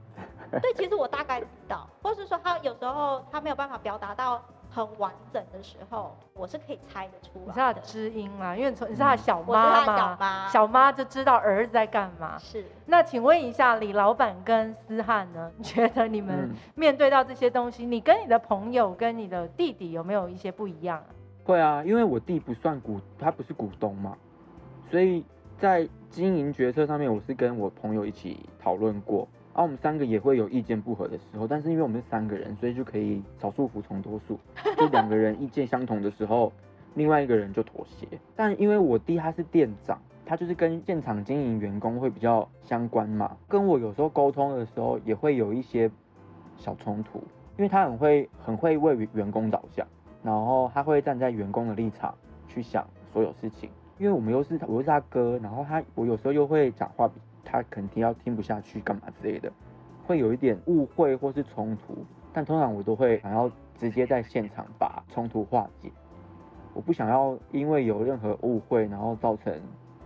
[0.62, 7.80] 对，其实我大概知道，或是说他有时候他没有办法表达到很完整的时候，我是可以猜得出来的你是他的。
[7.80, 12.38] 知音嘛，因为你从你是他的小我是他的妈嘛，小妈小妈就知道儿子在干嘛。
[12.38, 15.50] 是，那请问一下，李老板跟思翰呢？
[15.58, 21.06] 你觉得你们嗯面对到这些东西，你跟你的朋友跟你的弟弟有没有一些不一样啊？
[21.44, 24.16] 会啊，因为我弟不算股，他不是股东嘛，
[24.90, 25.24] 所以
[25.58, 34.38] 在经营决策上面，我是跟我朋友一起讨论过，啊，我们三个也会有意见不合的时候，但是因为我们是三个人，所以就可以少数服从多数，
[34.78, 36.52] 就两个人意见相同的时候，
[36.94, 38.06] 另外一个人就妥协。
[38.36, 45.90] 但因为我弟他是店长，他就是跟现场经营员工会比较相关嘛，跟我有时候沟通的时候也会有一些
[46.56, 47.18] 小冲突，
[47.56, 49.86] 因为他很会很会为员工着想。
[50.22, 52.14] 然后他会站在员工的立场
[52.48, 57.10] 去想所有事情，因为我们又是我又是他哥，然后他我有时候又会讲话
[57.44, 59.52] 他肯定要听不下去干嘛之类的，
[60.06, 65.90] 会有一点误会或是冲突，但通常我都会想要直接在现场把冲突化解，
[66.72, 69.52] 我不想要因为有任何误会然后造成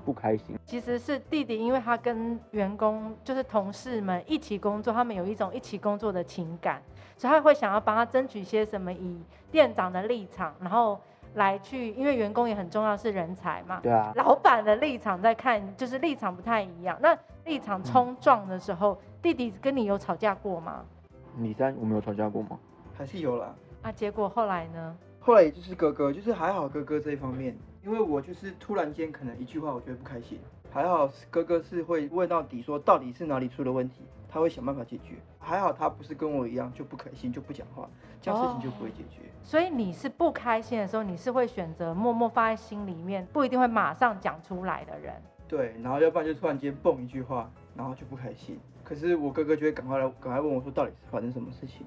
[0.04, 0.56] 不开心。
[0.64, 6.82] 其实是弟弟，因为他跟员工就是同事们一起工作，他们有一种一起工作的情感，
[7.16, 11.00] 所以他会想要帮他争取些什么，以店长的立场，然后
[11.34, 13.80] 来去，因为员工也很重要，是人才嘛。
[13.82, 16.98] 对啊，老板的立场在看，就是立场不太一样。
[17.00, 20.84] 那立场冲撞的时候，弟弟跟你有吵架过吗？
[21.36, 22.58] 你三，我们有吵架过吗？
[22.96, 23.54] 还是有啦。
[23.82, 24.96] 啊，结果后来呢？
[25.20, 30.38] 后来也就是哥哥，就是还好哥哥这一方面，因为我就是突然间可能一句话我觉得不开心，
[30.70, 35.16] 还好哥哥是会问到底，说到底是哪里出了问题，他会想办法解决。
[35.38, 37.88] 还好他不是跟我一样就不开心就不讲话，
[38.20, 39.22] 这样事情就不会解决。
[39.42, 45.14] 所以你是不开心的时候，你是会选择默默放在心里面，不一定会马上讲出来的人。
[45.46, 48.58] 对，然后要不然就突然间蹦一句话，然后就不开心。
[48.82, 51.86] 可是我哥哥就会赶快来，赶快问我说到底是发生什么事情。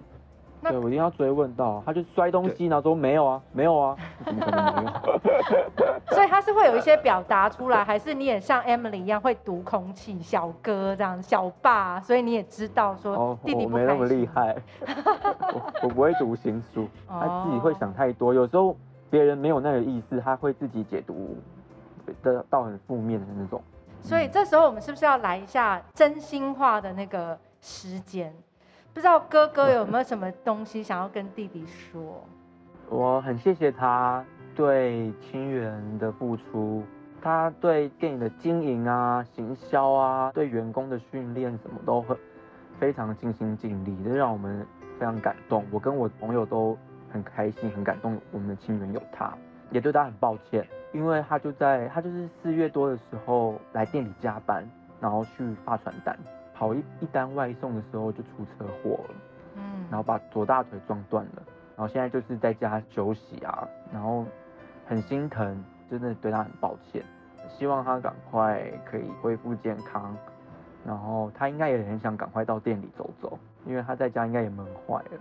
[0.62, 3.96] 那对，我一定要追问到，他就摔东西，然后说没有啊，没有啊，
[4.26, 6.16] 怎么可能没有？
[6.16, 14.56] 所以他是会有一些表达出来，还是你也像 Emily 一样会读空气，小哥这样，小爸，所以你也知道说哦，弟弟没那么厉害，
[15.54, 18.76] 我我不会读心术，他自己会哦想太多，有时候
[19.10, 21.38] 别人没有那个意思，他会自己解读
[22.22, 23.62] 的到很负面的那种。
[24.02, 28.34] 所以这时候我们是不是要来一下真心话的那个时间？
[28.94, 32.24] 不知道哥哥有没有什么东西想要跟弟弟说？
[32.90, 34.26] 我很谢谢他
[34.56, 36.84] 对清源的付出，
[37.22, 42.18] 他对电影的经营啊、行销啊、对员工的训练什么都很
[42.80, 44.66] 非常尽心尽力，这让我们
[45.00, 45.64] 非常感动。
[45.72, 46.78] 我跟我朋友都
[47.12, 49.32] 很开心、很感动，我们的清源有他，
[49.72, 54.68] 也对他很抱歉，因为他就在他就是四月多的时候来店里加班，
[55.00, 56.18] 然后去发传单，
[56.60, 59.16] 跑一一单外送的时候就出车祸了。
[59.56, 61.42] 嗯，然后把左大腿撞断了，
[61.76, 64.26] 然后现在就是在家休息啊，然后
[64.86, 67.04] 很心疼，真的对他很抱歉，
[67.58, 70.16] 希望他赶快可以恢复健康，
[70.86, 75.20] 然后他应该也很想赶快到店里走走，因为他在家应该也闷坏了，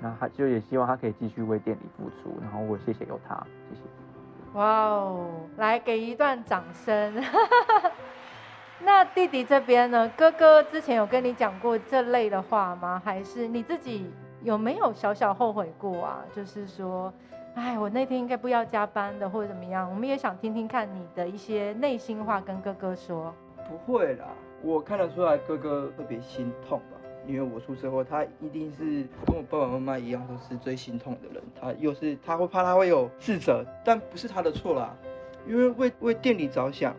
[0.00, 3.34] 那他就也希望他可以继续为店里付出，然后我谢谢有他，
[3.70, 3.82] 谢谢。
[4.54, 7.14] 哇哦，来给一段掌声。
[8.84, 10.10] 那弟弟这边呢？
[10.16, 13.00] 哥哥之前有跟你讲过这类的话吗？
[13.04, 14.10] 还是你自己
[14.42, 16.24] 有没有小小后悔过啊？
[16.34, 17.12] 就是说，
[17.54, 19.88] 哎，我那天应该不要加班的，或者怎么样？
[19.88, 23.32] 我们也想听听看你的一些内心话，跟哥哥说。
[23.68, 24.26] 不会啦，
[24.62, 31.42] 我看得出来哥哥特别心痛吧，因为我出车祸，他一定是跟我爸爸妈妈一样，都是最心痛的人。
[31.60, 34.92] 他又是他会怕他会有自责，但不是他的错啦，
[35.46, 36.94] 因为为为店里着想，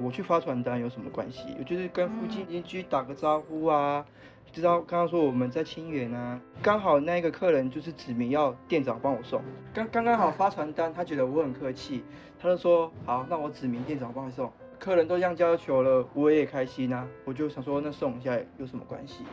[0.00, 1.54] 我去发传单有什么关系？
[1.58, 4.04] 我就是跟附近邻居打个招呼啊。
[4.52, 9.40] 知道刚刚说我们在清远啊，刚好那个客人就是指明要店长帮我送，
[9.72, 12.02] 刚刚刚好发传单，他觉得我很客气，
[12.36, 14.50] 他就说好，那我指明店长帮你送。
[14.80, 19.24] 客人都这样要求了，我也开心啊，我就想说那送一下有什么关系？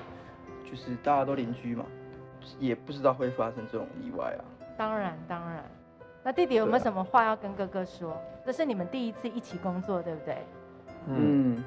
[0.69, 1.83] 就是大家都邻居嘛，
[2.59, 4.45] 也不知道会发生这种意外啊。
[4.77, 5.63] 当然，当然。
[6.23, 8.15] 那弟弟有没有什么话要跟哥哥说？
[8.45, 10.37] 这是你们第一次一起工作，对不对？
[11.07, 11.63] 嗯，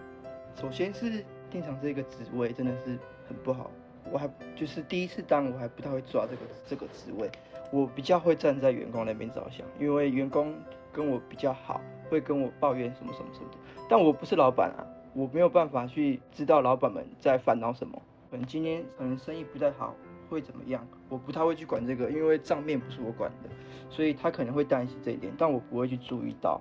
[0.55, 3.71] 首先是店长这个职位真的是很不好
[4.13, 7.31] 我还就是第一次当，我还不太会抓这个这个职位，
[7.71, 10.55] 我比较会站在员工那边着想，因为员工
[10.93, 14.83] 跟我比较好，会跟我抱怨什么什么什么的，但我不是老板啊，
[15.15, 19.95] 我没有办法去知道老板们在烦恼什么，可能今天可能生意不太好，
[20.29, 23.51] 会怎么样，我不太会去管这个，因为账面不是我管的，
[23.89, 26.61] 所以他可能会担心这一点，但我不会去注意到，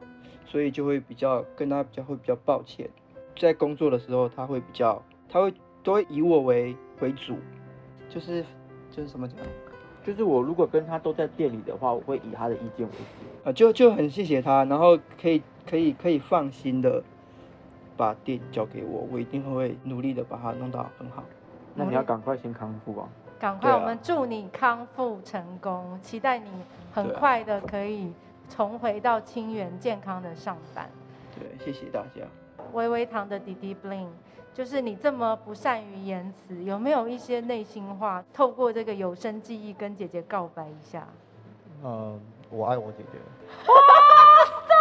[0.50, 2.90] 所以就会比较跟他比较会比较抱歉，
[3.38, 7.38] 在工作的时候他会比较，他会都会以我为为主，
[8.10, 8.44] 就是
[8.90, 9.38] 就是什么讲，
[10.04, 13.50] 就是我如果跟他都在店里的话，我会以他的意见为主。
[13.50, 17.04] 啊，就就很谢谢他，然后可以可以可以放心的
[17.96, 21.24] 把店交给我，我一定会努力的把它弄到很好。
[21.76, 23.08] 那你要赶快先康复啊！
[23.40, 26.50] 赶快，我们祝你康复成功，期待你
[26.92, 28.12] 很快的可以
[28.50, 30.90] 重回到清源健康的上班。
[31.38, 32.24] 对，谢谢大家。
[32.74, 34.10] 微微堂的弟弟 Bling，
[34.54, 41.08] 就是你这么不善于言辞，有没有一些内心话，透过这个有声记忆跟姐姐告白一下？
[41.84, 43.18] 嗯，我爱我姐姐。
[43.68, 43.74] 哇
[44.68, 44.72] 塞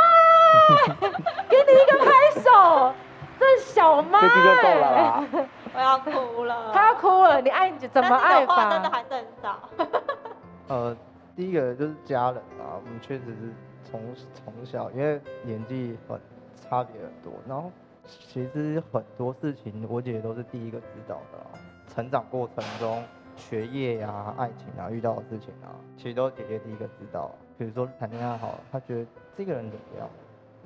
[1.49, 2.93] 给你一个拍手，
[3.39, 5.25] 这小妈、这句就够了。
[5.75, 6.73] 我要哭了。
[6.73, 8.91] 她要哭了，你爱你怎么爱真的？
[8.91, 9.59] 还是很少。
[10.69, 10.97] 呃，
[11.39, 14.03] 第一个就是家人啊，我们确实是从
[14.35, 16.21] 从小，因为年纪很
[16.61, 17.71] 差别很多，然后
[18.05, 21.47] 其实很多事情我姐姐都是第一个知道的、啊。
[21.87, 23.05] 成长过程中，
[23.37, 27.33] 学业呀、爱情啊，遇到的事情啊，其实都是姐姐第一个知道、啊。
[27.57, 30.09] 比如说谈恋爱好了，她觉得这个人怎么样，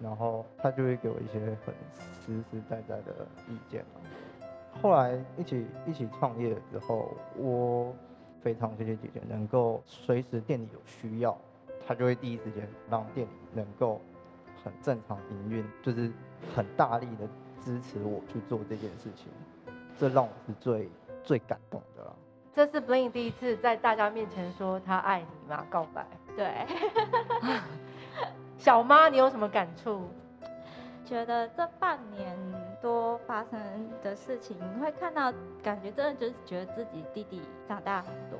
[0.03, 1.75] 然后她就会给我一些很
[2.25, 3.13] 实实在在的
[3.47, 4.01] 意见啊。
[4.81, 7.95] 后来一起一起创业之后，我
[8.43, 11.37] 非常谢谢姐姐能够随时店里有需要，
[11.87, 14.01] 她就会第一时间让店里能够
[14.65, 16.11] 很正常营运，就是
[16.55, 17.29] 很大力的
[17.61, 19.29] 支持我去做这件事情，
[19.99, 20.91] 这让我是最
[21.23, 22.13] 最感动的啦。
[22.55, 26.07] 这是 Bling 第一次在大家面前说他爱你嘛，告白。
[26.37, 26.67] 对，
[28.59, 30.03] 小妈，你有什么感触？
[31.05, 32.37] 觉得这半年
[32.83, 33.59] 多发生
[34.03, 38.39] 的事情，你会看到，感觉真的就是觉得自己弟弟长大很多，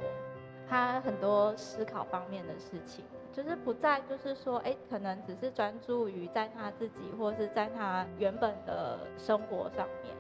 [0.69, 10.15] 他很多思考方面的事情，就是不再就是说，哎，可能只是专注于在他自己或是在他原本的生活上面，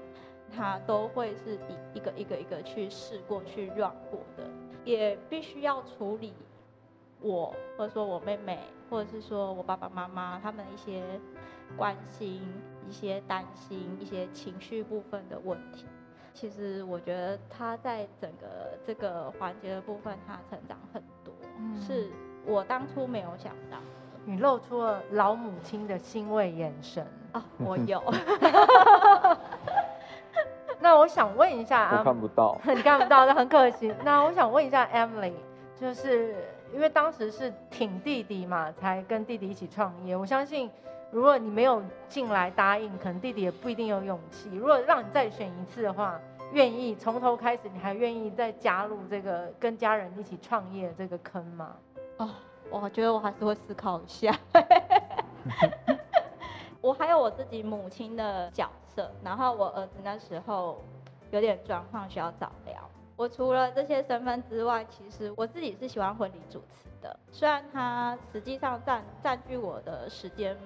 [0.55, 4.49] 他都会是一一个一个一个去试过去绕过的，
[4.85, 6.33] 也必须要处理
[7.21, 8.59] 我或者说我妹妹，
[8.89, 11.03] 或者是说我爸爸妈妈他们一些
[11.77, 12.43] 关心、
[12.89, 15.87] 一些担心、一些情绪部分的问题。
[16.35, 22.11] 其实我觉得他在整个这个环节的部分，他成长很多，嗯是
[22.47, 23.79] 我当初没有想到。
[24.25, 27.07] 你露出了老母亲的欣慰眼神。
[27.33, 28.03] 啊，我有，
[30.81, 32.59] 那我想问一下我啊，看不到。
[32.67, 33.95] 你看不到，那很可惜。
[34.05, 35.33] 那我想问一下 Emily，
[35.75, 36.37] 就是
[36.73, 40.15] 因为当时是挺弟弟嘛，才跟弟弟一起创业。
[40.17, 40.71] 我相信，
[41.13, 44.49] 如果你没有进来答应，可能弟弟也不一定有勇气。
[44.57, 46.19] 如果让你再选一次的话，
[46.53, 51.77] 愿意从头开始，你还愿意再加入这个跟家人一起创业这个坑吗？
[52.17, 52.31] 哦，
[52.71, 54.35] 我觉得我还是会思考一下。
[56.81, 60.83] 我还有我自己母亲的角色，然后我儿子那时候
[61.31, 62.75] 有点状况需要早疗。
[63.17, 70.57] 我除了这些身份之外，其实我自己是喜欢婚礼主持的，虽然它实际上占占据我的时间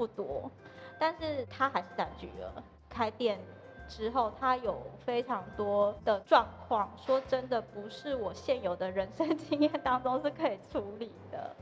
[0.00, 0.50] 不多，
[0.98, 2.64] 但是他还是占据了。
[2.88, 3.38] 开店
[3.86, 11.54] 之后，他有非常多的状况，说真的，不是我现有的人生 经验当中是可以处理的，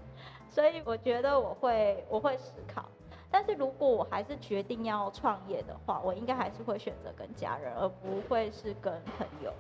[0.49, 2.85] 所以我觉得我会我会思考。
[3.29, 9.53] 但是如果我还是决定要创业的话，我应该还是会选择跟家人，而不会是跟朋友。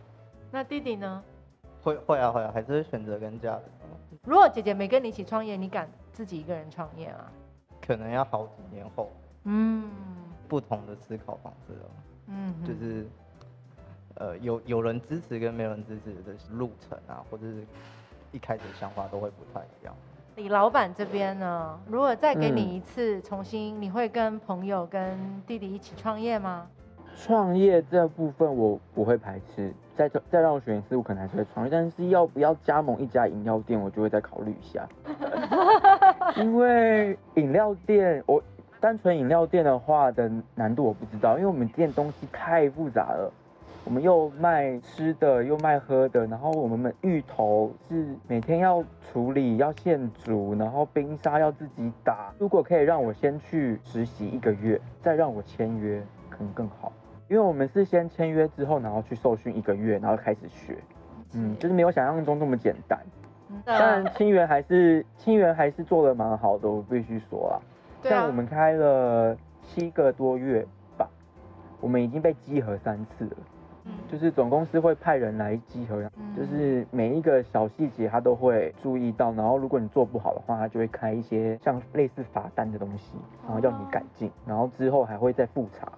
[0.53, 1.21] 那弟弟呢？
[1.83, 3.99] 会会啊会啊，还是会选择跟家人啊。
[4.23, 7.25] 如果姐姐没跟你一起创业，你敢自己一个人创业吗？
[7.87, 9.11] 可能要好几年后，
[9.45, 9.85] 嗯
[10.49, 11.91] 不同的思考方式了。
[12.29, 13.07] 嗯，就是
[14.17, 17.65] 呃有有人支持跟没人支持的路程啊，或者是
[18.33, 19.95] 一开始的想法都会不太一样。
[20.37, 26.69] 李老板这边呢，如果再给你嗯一次重新，你会跟朋友、跟弟弟一起创业吗？
[27.17, 34.89] 创业这部分我不会排斥，再再让我选一次，我可能还是会创业，但是要不要加盟一家饮料店，我就会再考虑一下。
[36.37, 38.43] 因为饮料店，我
[38.81, 43.33] 单纯饮料店的话的难度我不知道，因为我们店东西太复杂了。
[43.85, 52.31] 我们又卖吃的，又卖喝的，然后我们芋头是每天要处理，要现煮，然后冰沙要自己打。
[52.39, 56.93] 如果可以让我先去实习一个月，再让我签约，可能更好。
[57.29, 60.77] 因为我们是先签约之后，然后去受训一个月，然后开始学，
[61.33, 62.99] 嗯，就是没有想象中这么简单。
[63.51, 67.57] 嗯当然，清源还是清源还是做的蛮好的，我必须说啊。
[68.03, 71.09] 对啊像我们开了七个多月吧，
[71.81, 73.37] 我们已经被稽核三次了。
[73.85, 85.91] 嗯，就是总公司会派人来稽核，嗯就是每一个小细节他都会注意到，然后如果你做不好的话，他就会开一些像类似罚单的东西，然后要你改进，然后之后还会再复查。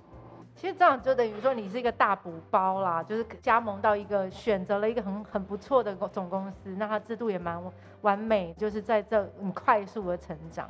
[0.61, 7.59] 其实这样就等于说你是一个大补包啦，就是加盟到一个选择了一个很很不错的总公司，那它制度也蛮
[8.03, 10.69] 完美，就是在这很快速的成长。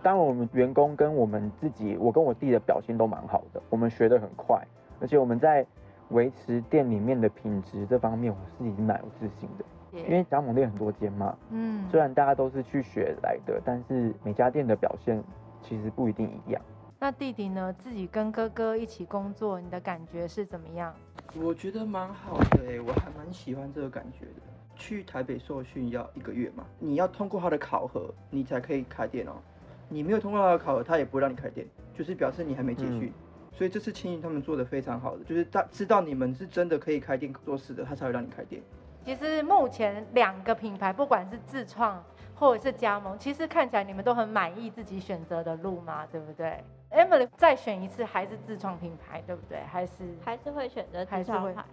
[0.00, 4.64] 当然，我们员工跟我们自己，我跟我弟的表现都蛮好的，我们学得很快，
[5.00, 5.66] 而且我们在
[6.10, 9.64] 维持店里面的品质这方面，我是已经蛮有自信的。
[9.90, 15.20] 因为加盟店很多间嘛，嗯，虽然大家都是去学来的，但是每家店的表现
[15.60, 16.62] 其实不一定一样。
[17.02, 17.74] 那弟弟呢？
[17.80, 20.94] 自己跟哥哥一起工作，你的感觉是怎么样？
[21.34, 24.42] 我觉得蛮好的哎，我还蛮喜欢这个感觉的。
[24.76, 29.32] 去台北受训要一个月嘛，你要通过他的考核，你才可以开店哦。
[29.88, 33.12] 你没有通过他的考核，他也不会让你开店，就是表示你还没结训。
[33.50, 38.62] 所以这次青云他们做的非常好的，就是他知道你们是真的可以开店做事的，他才会让你开店。
[39.04, 42.00] 其实目前两个品牌，不管是自创
[42.42, 46.58] 或者是加盟，其实看起来你们都很满意自己选择的路嘛，对不对
[46.90, 49.60] ？Emily 再选一次还是自创品牌，对不对？
[49.70, 49.92] 还是
[50.24, 51.64] 还是会选择自创牌。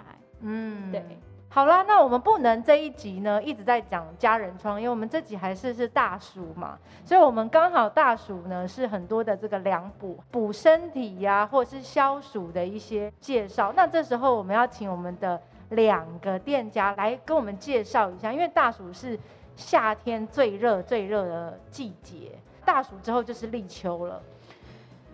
[0.41, 1.03] 嗯，对。
[1.49, 13.73] 好啦，那我们不能这一集呢一直在讲家人创业，我们这集还是是大暑嘛，所以我们刚好大暑呢是很多的这个凉补补身体呀、或者是消暑的一些介绍。
[13.75, 19.17] 那这时候我们要请我们的两个店家来跟我们介绍一下，因为大暑是
[19.59, 22.31] 夏天最热最热的季节，
[22.63, 24.21] 大暑之后就是立秋了。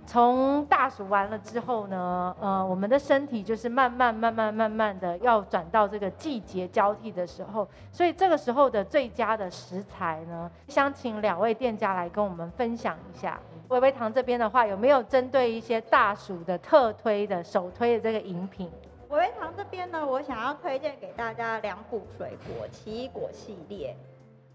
[0.06, 13.40] 从大暑完了之后呢，呃，我们的身体就是慢慢、慢慢、慢慢的要转到这个季节交替的时候，所以这个时候的最佳的食材呢，想请两位店家来跟我们分享一下。
[13.70, 18.72] 微微堂这边的话，有没有针对一些大暑的特推的、首推的这个饮品？
[19.10, 23.98] 维维堂这边呢，我想要推荐给大家两股水果奇异果系列。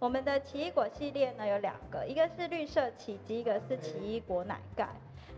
[0.00, 4.88] 我们的奇异果系列呢有两个，一个是绿色奇迹，一个是奇异果奶盖。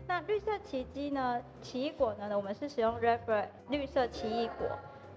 [0.07, 4.65] 那绿色奇迹呢，奇异果呢，我们是使用 r e f e r 绿色奇异果。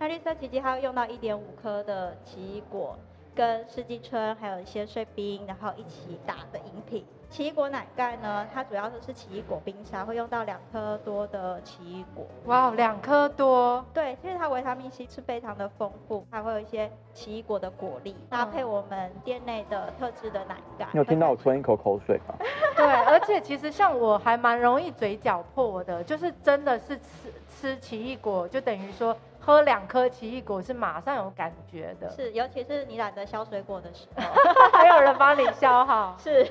[0.01, 2.99] 那绿色奇迹它会用到一点五颗的奇异果，
[3.37, 7.07] 跟四季春还有一些碎冰，然后一起打的饮品。
[7.37, 12.25] 奇异果奶盖呢，它主要都是奇异果冰沙，会用到两颗多的奇异果。
[12.47, 20.87] 哇，两颗多，对，其实它维他命 C 是非常的丰富，还会有一些奇异果的果粒，搭配我们店内的特制的奶盖。
[20.93, 22.35] 你有听到我吞一口口水吗？
[22.75, 34.23] 对，而且其实像我还蛮容易嘴角破的，就是真的是吃吃奇异果，就等于说喝两颗奇异果是马上有感觉的，是，尤其是你懒得削水果的时候。
[34.73, 36.47] 还有人帮你削好， 是，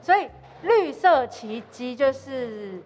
[0.00, 0.28] 所以
[0.62, 2.82] 绿色奇迹就是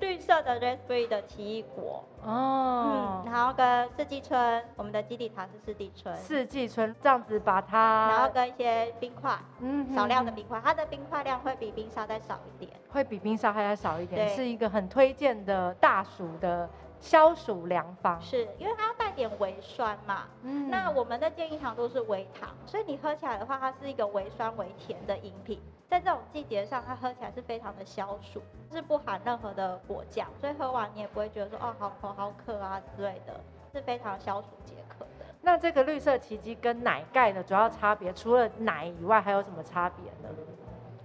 [0.00, 12.70] 绿色的 raspberry 的奇异果，哦嗯，，然后跟四季春，我们的基底茶是四季春，四季春这样子把它，然后跟一些冰块，嗯少量的冰块，它的冰块量会比冰沙再少一点。
[12.90, 16.68] 会比冰沙还要少一点，对是一个很推荐的大暑的
[17.04, 18.18] 消暑良方。
[18.22, 25.60] 是因为它要带点微酸嘛，嗯那我们的建议糖度是微糖，所以你喝起来的话，它是一个微酸微甜的饮品。
[25.86, 28.40] 在这种季节上，它喝起来是非常的消暑，
[28.72, 33.38] 是不含任何的果酱，所以喝完你也不会觉得说哦好口好渴啊之类的，
[33.72, 35.26] 是非常消暑解渴的。
[35.42, 40.34] 那这个绿色奇迹跟奶盖的主要差别，除了奶以外，还有什么差别呢？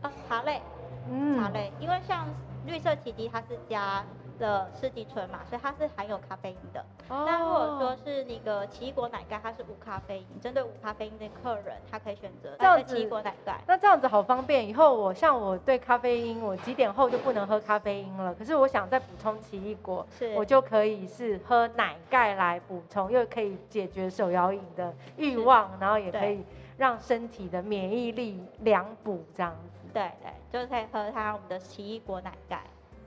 [0.01, 0.61] 啊，茶类，
[1.09, 2.25] 嗯茶类，因为像
[2.65, 4.01] 绿色奇迹它是加
[4.39, 6.79] 了四季春嘛，所以它是含有咖啡因的。
[7.09, 13.59] 哦那如果说是那个奇异果奶盖，它是无咖啡因，针对无咖啡因的客人，他可以选择这样子奇异果奶盖。
[13.67, 18.33] 那这样子好方便，以后我像我对咖啡因，我几点后就不能喝咖啡因了。
[18.33, 26.43] 可是我想再补充奇异果，是我就可以是喝奶盖来补充，又可以解决手摇饮的欲望，然后也可以
[26.77, 29.79] 让身体的免疫力良补这样子。
[29.93, 32.61] 对对，就是可以喝它我们的奇异果奶盖。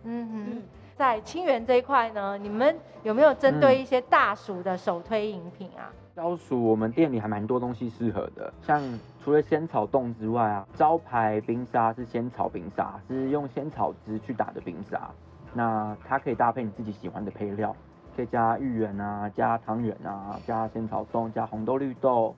[0.05, 0.63] 嗯哼嗯，
[0.97, 5.91] 在清源这一块呢，你们有没有针对一些大暑的首推饮品啊？
[6.15, 8.83] 消暑我们店里还蛮多东西适合的，像
[9.25, 15.11] 除了仙草冻之外啊，招牌冰沙是仙草冰沙，是用仙草汁去打的冰沙。
[15.55, 17.75] 那它可以搭配你自己喜欢的配料，
[18.15, 22.37] 可以加芋圆啊，加汤圆啊，加仙草冻，加红豆绿豆，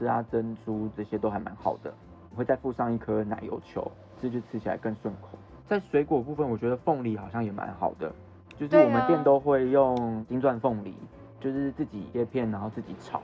[0.00, 1.94] 加珍珠，这些都还蛮好的。
[2.30, 3.90] 我会再附上一颗奶油球，
[4.20, 5.38] 这就吃起来更顺口。
[5.68, 8.12] 在水果部分，我觉得凤梨好像也蛮好的，
[8.58, 10.94] 就是我们店都会用金钻凤梨，
[11.40, 13.22] 就是自己切片，然后自己炒。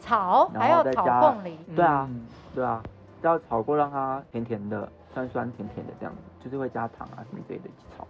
[0.00, 0.50] 炒？
[0.52, 2.26] 然还要炒后再加凤梨，对啊嗯。
[2.54, 2.82] 对啊，
[3.22, 8.06] 要炒过让它甜甜的、酸酸甜甜的这样子，就是会加糖啊什么之类的一起炒。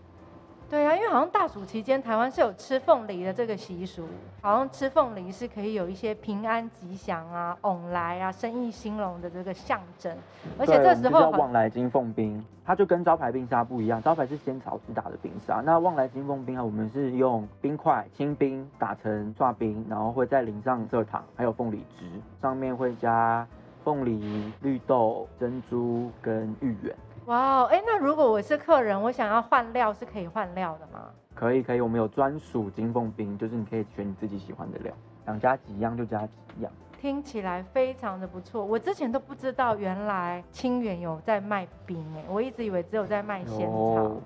[0.72, 4.06] 对啊，因为好像大暑期间台湾是有吃凤梨的这个习俗，
[4.40, 10.16] 好像吃凤梨是可以有一些平安吉祥啊、往来啊、生意兴隆的这个象征，
[10.58, 22.06] 而且这时候好旺来金凤冰，它就跟招牌冰沙不一样，招牌是仙草制打的冰沙，那旺来金凤冰啊，我们是用冰块清冰打成刷冰，然后会再淋上蔗糖，还有凤梨汁，
[22.40, 23.46] 上面会加
[23.84, 26.96] 凤梨、绿豆、珍珠跟芋圆。
[27.26, 31.08] 哇哦，哎，那如果我是客人，我想要换料是可以换料的吗？
[31.34, 34.92] 可以可以，我们有专属金凤冰，就是你可以选你自己喜欢的料，
[35.24, 36.72] 想加几样就加几样。
[37.00, 44.22] 听起来非常的不错，我之前都不知道原来清远有在卖冰哎，我一直以为只有在卖仙草有。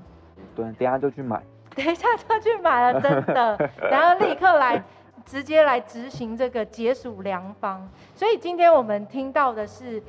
[0.55, 1.43] 对，等一下就去买。
[1.75, 4.83] 等一下就去买了，真的， 然后立刻来
[5.27, 7.87] 直接来执行这个解暑良方。
[8.15, 10.03] 所以今天我们听到的是，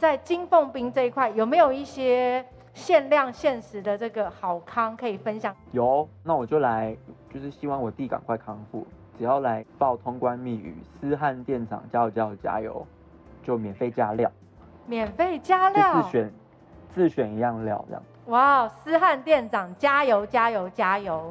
[0.00, 2.42] 在金凤冰这一块有没有一些
[2.72, 5.54] 限量限时的这个好康可以分享？
[5.72, 6.96] 有，那我就来，
[7.30, 8.86] 就是希望我弟赶快康复，
[9.18, 12.86] 只要来报通关密语，思汉店长加油加油加油，
[13.42, 14.32] 就免费加料，
[14.86, 16.32] 免费加料自，选
[16.88, 18.02] 自选一样料这样。
[18.28, 21.30] 哇，思汉店长加油加油加油，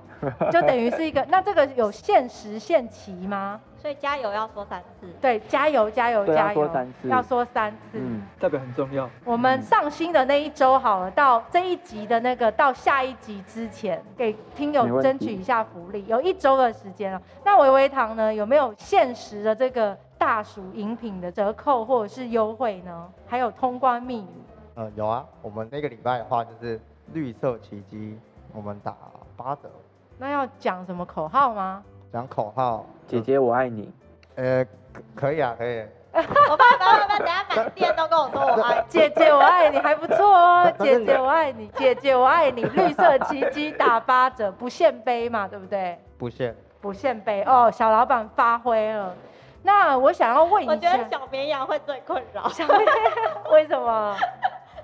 [0.52, 3.60] 就等于是一个，那这个有限时限期吗？
[3.82, 5.08] 所以加油要说三次。
[5.22, 8.00] 对，加油加油对要加油，说三次要说三次。
[8.00, 9.10] 嗯，代表很重要。
[9.24, 17.22] 我们上新的那一周好了，到这一集的那个到下一集之前，给听友没问题争取一下福利，有一周的时间了。
[17.44, 23.10] 那维维堂呢，有没有限时的这个大暑饮品的折扣或者是优惠呢？
[23.28, 24.44] 还有通关密语，
[24.76, 26.80] 呃，有啊，我们那个礼拜的话就是
[27.14, 28.18] 绿色奇迹，
[28.54, 28.96] 我们打
[29.38, 29.70] 八折，
[30.18, 31.84] 那要讲什么口号吗？
[32.12, 33.92] 讲口号，姐，姐我爱你，
[34.36, 38.86] 呃，可可以啊，可以， 我爸爸爸爸等下满店都跟我说我爱你。
[38.90, 46.00] 姐姐我爱你还不错哦， 姐姐我爱你，姐姐我爱你，绿色奇迹打八折，不限杯嘛，对不对？
[46.18, 47.44] 不限，不限杯。
[47.44, 49.14] 哦，小老板发挥了。
[49.62, 54.16] 那我想要问一下，我觉得小绵羊会最困扰，小绵羊为什么？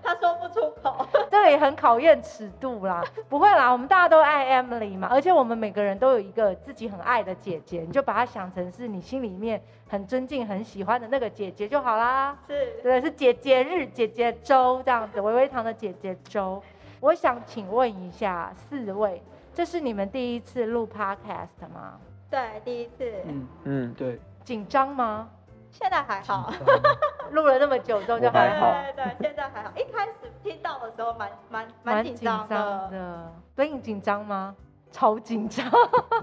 [0.05, 1.05] 他说不出口。
[1.31, 12.37] 这也很考验尺度啦， 不会啦，我们大家都爱 Emily 嘛，而且我们每个人都有一个自己很爱的姐姐，你就把她想成是你心里面很尊敬、很喜欢的那个姐姐就好啦。
[12.47, 16.61] 是，对，是姐姐日、姐姐周这样子，微微堂的姐姐周。
[17.01, 19.21] 我想请问一下四位，
[19.53, 21.99] 这是你们第一次录 Podcast 吗？
[22.31, 25.29] 对，第一次，嗯，嗯，对，紧张吗？
[25.75, 26.51] 现在还好。
[27.31, 29.71] 录了那么久之后就我还好对对对，现在还好。
[29.75, 33.31] 一开始听到的时候蛮蛮蛮紧张张的。
[33.55, 34.55] 所以你紧张吗？
[34.91, 35.65] 超紧张。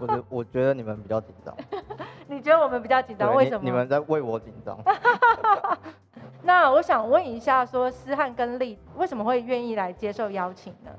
[0.00, 1.54] 我觉我觉得你们比较紧张，
[2.26, 3.28] 你觉得我们比较紧张？
[3.28, 3.60] 对为什么？
[3.62, 4.78] 你你们在为我紧张？
[6.42, 10.90] 那我想问一下，说思翰跟丽为什么会愿意来接受邀请呢？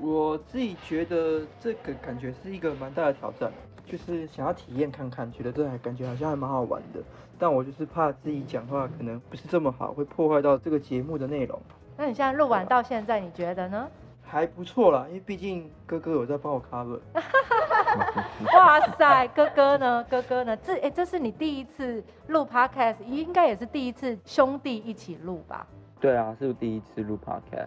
[0.00, 3.52] 我自己觉得这个感觉是一个蛮大的挑战，
[3.92, 7.00] 就是想要体验看看，觉得这还感觉好像还蛮好玩的。
[7.38, 11.60] 但我就是怕自己讲话可能不是这么好，会破坏到这个节目的内容。
[11.98, 13.86] 那你现在录完到现在，你觉得呢？
[14.22, 16.98] 还不错啦，因为毕竟哥哥有在帮我 cover。
[18.56, 20.02] 哇塞，哥哥呢？
[20.08, 20.56] 哥哥呢？
[20.56, 25.66] 这哎、这是你第一次录 podcast，应该也是第一次兄弟一起录吧？
[26.00, 27.66] 对啊，是第一次录 podcast，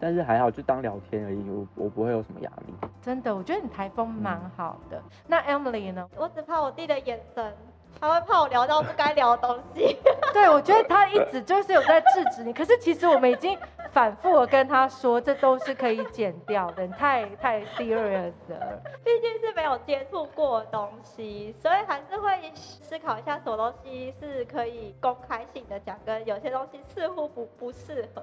[0.00, 2.88] 但是还好，就当聊天而已，我我不会有什么压力。
[3.02, 5.02] 真的，我觉得你台风蛮好的。
[5.26, 6.08] 那 Emily 呢？
[6.16, 7.52] 我只怕我弟的眼神，
[8.00, 9.96] 他会怕我聊到不该聊的东西。
[10.32, 13.58] 对，我觉得他一直就是有在制止你，可是其实我们已经
[13.90, 18.80] 反复的跟他说，这都是可以剪掉的，你太太 serious 了。
[19.04, 28.22] 毕竟是没有接触过的东西，所以还是会思考一下，什么东西是可以公开性的讲，跟有些东西似乎不不适合。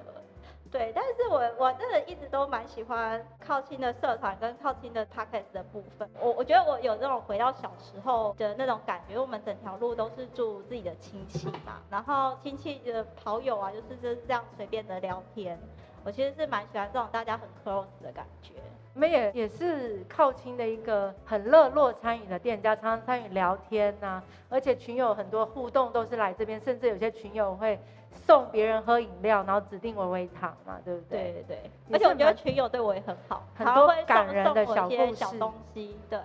[0.70, 6.08] 对，但是我我真的一直都蛮喜欢靠近的社团跟靠近的 podcast 的部分。
[6.20, 15.58] 我我觉得我有那种回到小时候的那种感觉，我们整条路都是住自己的亲戚嘛，然后亲戚的跑友啊，就是就是这样随便的聊天。
[16.04, 18.52] 我其实是蛮喜欢这种大家很 close 的感觉。
[18.94, 27.78] 我们也也是靠亲的一个很热络参与的店家，常常参与聊天呐、而且群友很多互动都是来这边，甚至有些群友会
[28.16, 31.32] 送别人喝饮料，然后指定维维糖嘛，对不对？
[31.32, 36.18] 对对对，而且我觉得群友对我也很好，很多他会送感人的小故事些小东西，对，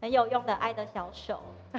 [0.00, 1.40] 很有用的爱的小手，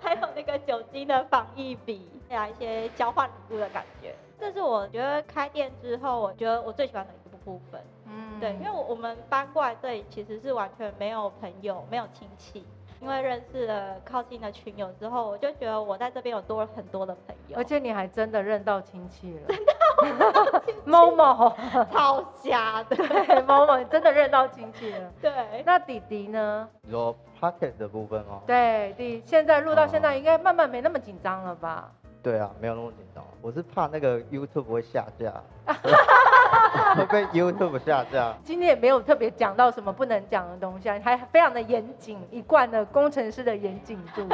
[0.00, 4.14] 还有那个酒精的防疫笔，还有一些交换礼物的感觉。
[4.40, 7.82] 这是我觉得开店之后，我觉得我最喜欢的一个部分。
[8.06, 12.64] 嗯，对，因为我我们搬过来这里其实是完全没有朋友，没有亲戚。
[13.00, 21.54] 因为认识了靠近的群友之后，我就觉得我在这边有多了很多的朋友，而且你还真的认到亲戚了，真的，某某
[21.92, 25.12] 超瞎的，对，某某真的认到亲戚了。
[25.22, 26.68] 对，那弟弟呢？
[26.82, 28.42] 你说 pocket 的部分哦？
[28.46, 31.90] 对，弟现在录到现在应该慢慢没那么紧张了吧？
[32.20, 33.24] 对啊，没有那么紧张。
[33.40, 35.32] 我是怕那个 YouTube 会下架，
[36.96, 38.34] 会被 YouTube 下架。
[38.44, 44.26] 今天也没有特别讲到什么不能讲的东西，还非常的严谨，一贯的工程师的严谨度。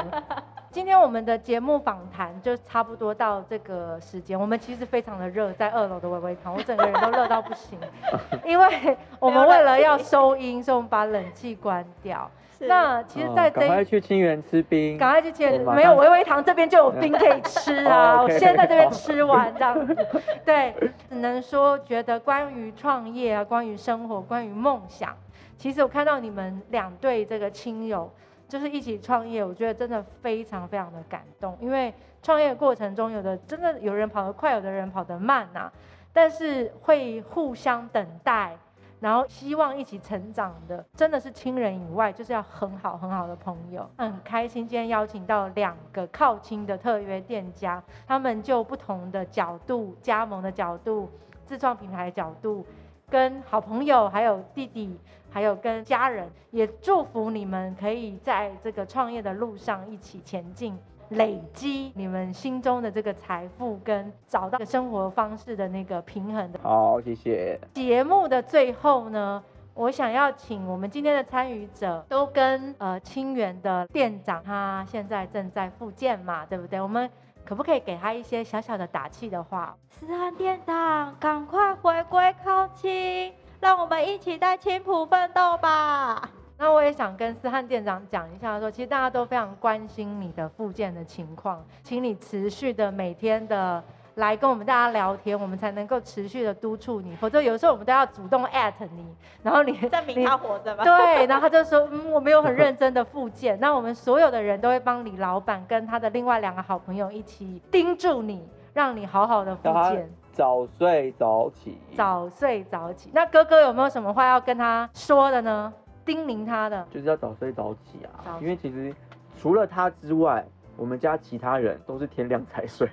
[0.74, 4.36] 今天我们的节目访谈就差不多到这个时间。
[4.38, 7.78] 我们其实非常的热，在二楼的微微堂，我整个人都热到不行，
[8.44, 12.28] 因为我们为了要收音，所以我们把冷气关掉。
[12.58, 18.20] 那其实，在这赶快去清源吃冰，赶快去清源，没有微微堂这边就有冰可以吃啊！
[18.20, 19.96] 我现在在这边吃完这样子，
[20.44, 20.74] 对，
[21.08, 25.16] 只能说觉得关于创业啊，关于生活，关于梦想，
[25.56, 28.10] 其实我看到你们两对这个亲友
[28.48, 31.92] 就是一起创业，我觉得真的非常非常的感动，因为
[32.22, 35.70] 创业过程中有的真的有人跑得快，有的人跑得慢呐，
[36.12, 38.56] 但是会互相等待。
[39.00, 43.86] 然后希望一起成长的，真的是亲人以外，就是要很好很好的朋友。
[43.98, 51.10] 很开心今天邀请到两个靠亲的特约店家，他们就不同的角度、加盟的角度、
[51.44, 52.64] 自创品牌的角度，
[53.10, 54.98] 跟好朋友、还有弟弟、
[55.34, 60.78] 还有跟家人，也祝福你们可以在这个创业的路上一起前进。
[61.08, 66.60] 累积你们心中的这个财富，跟找到生活方式的那个平衡的。
[66.62, 67.58] 好，谢谢。
[67.74, 69.42] 节目的最后呢，
[69.74, 76.80] 我想要请我们今天的参与者都跟呃清源的店长，他现在正在复健嘛，对不对？
[76.80, 77.10] 我们
[77.44, 79.76] 可不可以给他一些小小的打气的话？
[79.90, 83.32] 思涵店长，赶快回归靠亲，
[83.64, 86.20] 让我们一起在青浦奋斗吧。
[86.58, 93.82] 那我也想跟思翰店长讲一下，说其实大家都非常关心你的复健的情况，请你持续的每天的
[94.16, 99.06] 来跟我们大家聊天，我们才能够持续的督促你，否则有时候我们都要主动艾特你，
[99.42, 100.84] 然后你 证明他活着吗？
[100.84, 113.08] 对，然后他就说，嗯，我没有很认真的复健，那我们所有的人都会帮李老板跟他的另外两个好朋友一起盯住你，让你好好的复健，早睡早起，早睡早起。
[113.14, 115.72] 那哥哥有没有什么话要跟他说的呢？
[116.04, 118.94] 叮咛他的就是要早睡早起啊，因为其实
[119.38, 120.44] 除了他之外，
[120.76, 122.86] 我们家其他人都是天亮才睡，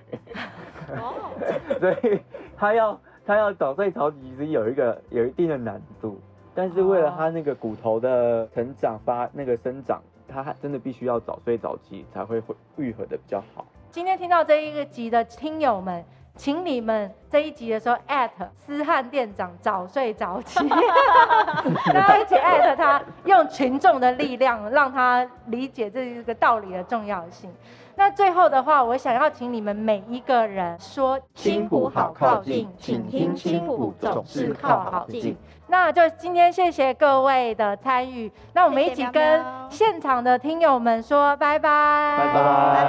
[1.80, 2.22] 所以
[2.56, 6.22] 他要他要早睡早起，其实有一个有一定的难度，
[6.54, 13.66] 但是为了他那个骨头的成长发那个生长，他真的必须要早睡早起才会会愈合的比较好。
[13.90, 16.06] 今天听到这一个集的听友们。
[16.42, 20.58] 请你们这一集的时候艾特思翰店长早睡早起，
[21.94, 27.54] 大家一起艾特他，用群众的力量让他理解这一个道理的重要性。
[27.94, 35.38] 那最后的话，我想要请你们每一个人说：青浦好靠近，请听青浦总是靠好近。
[35.68, 42.34] 那就今天谢谢各位的参与，那我们一起跟现场的听友们说拜拜，拜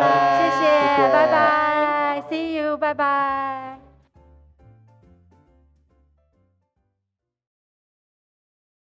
[0.01, 1.92] 拜，谢谢，拜拜。
[2.13, 2.77] I see you.
[2.77, 3.72] Bye bye.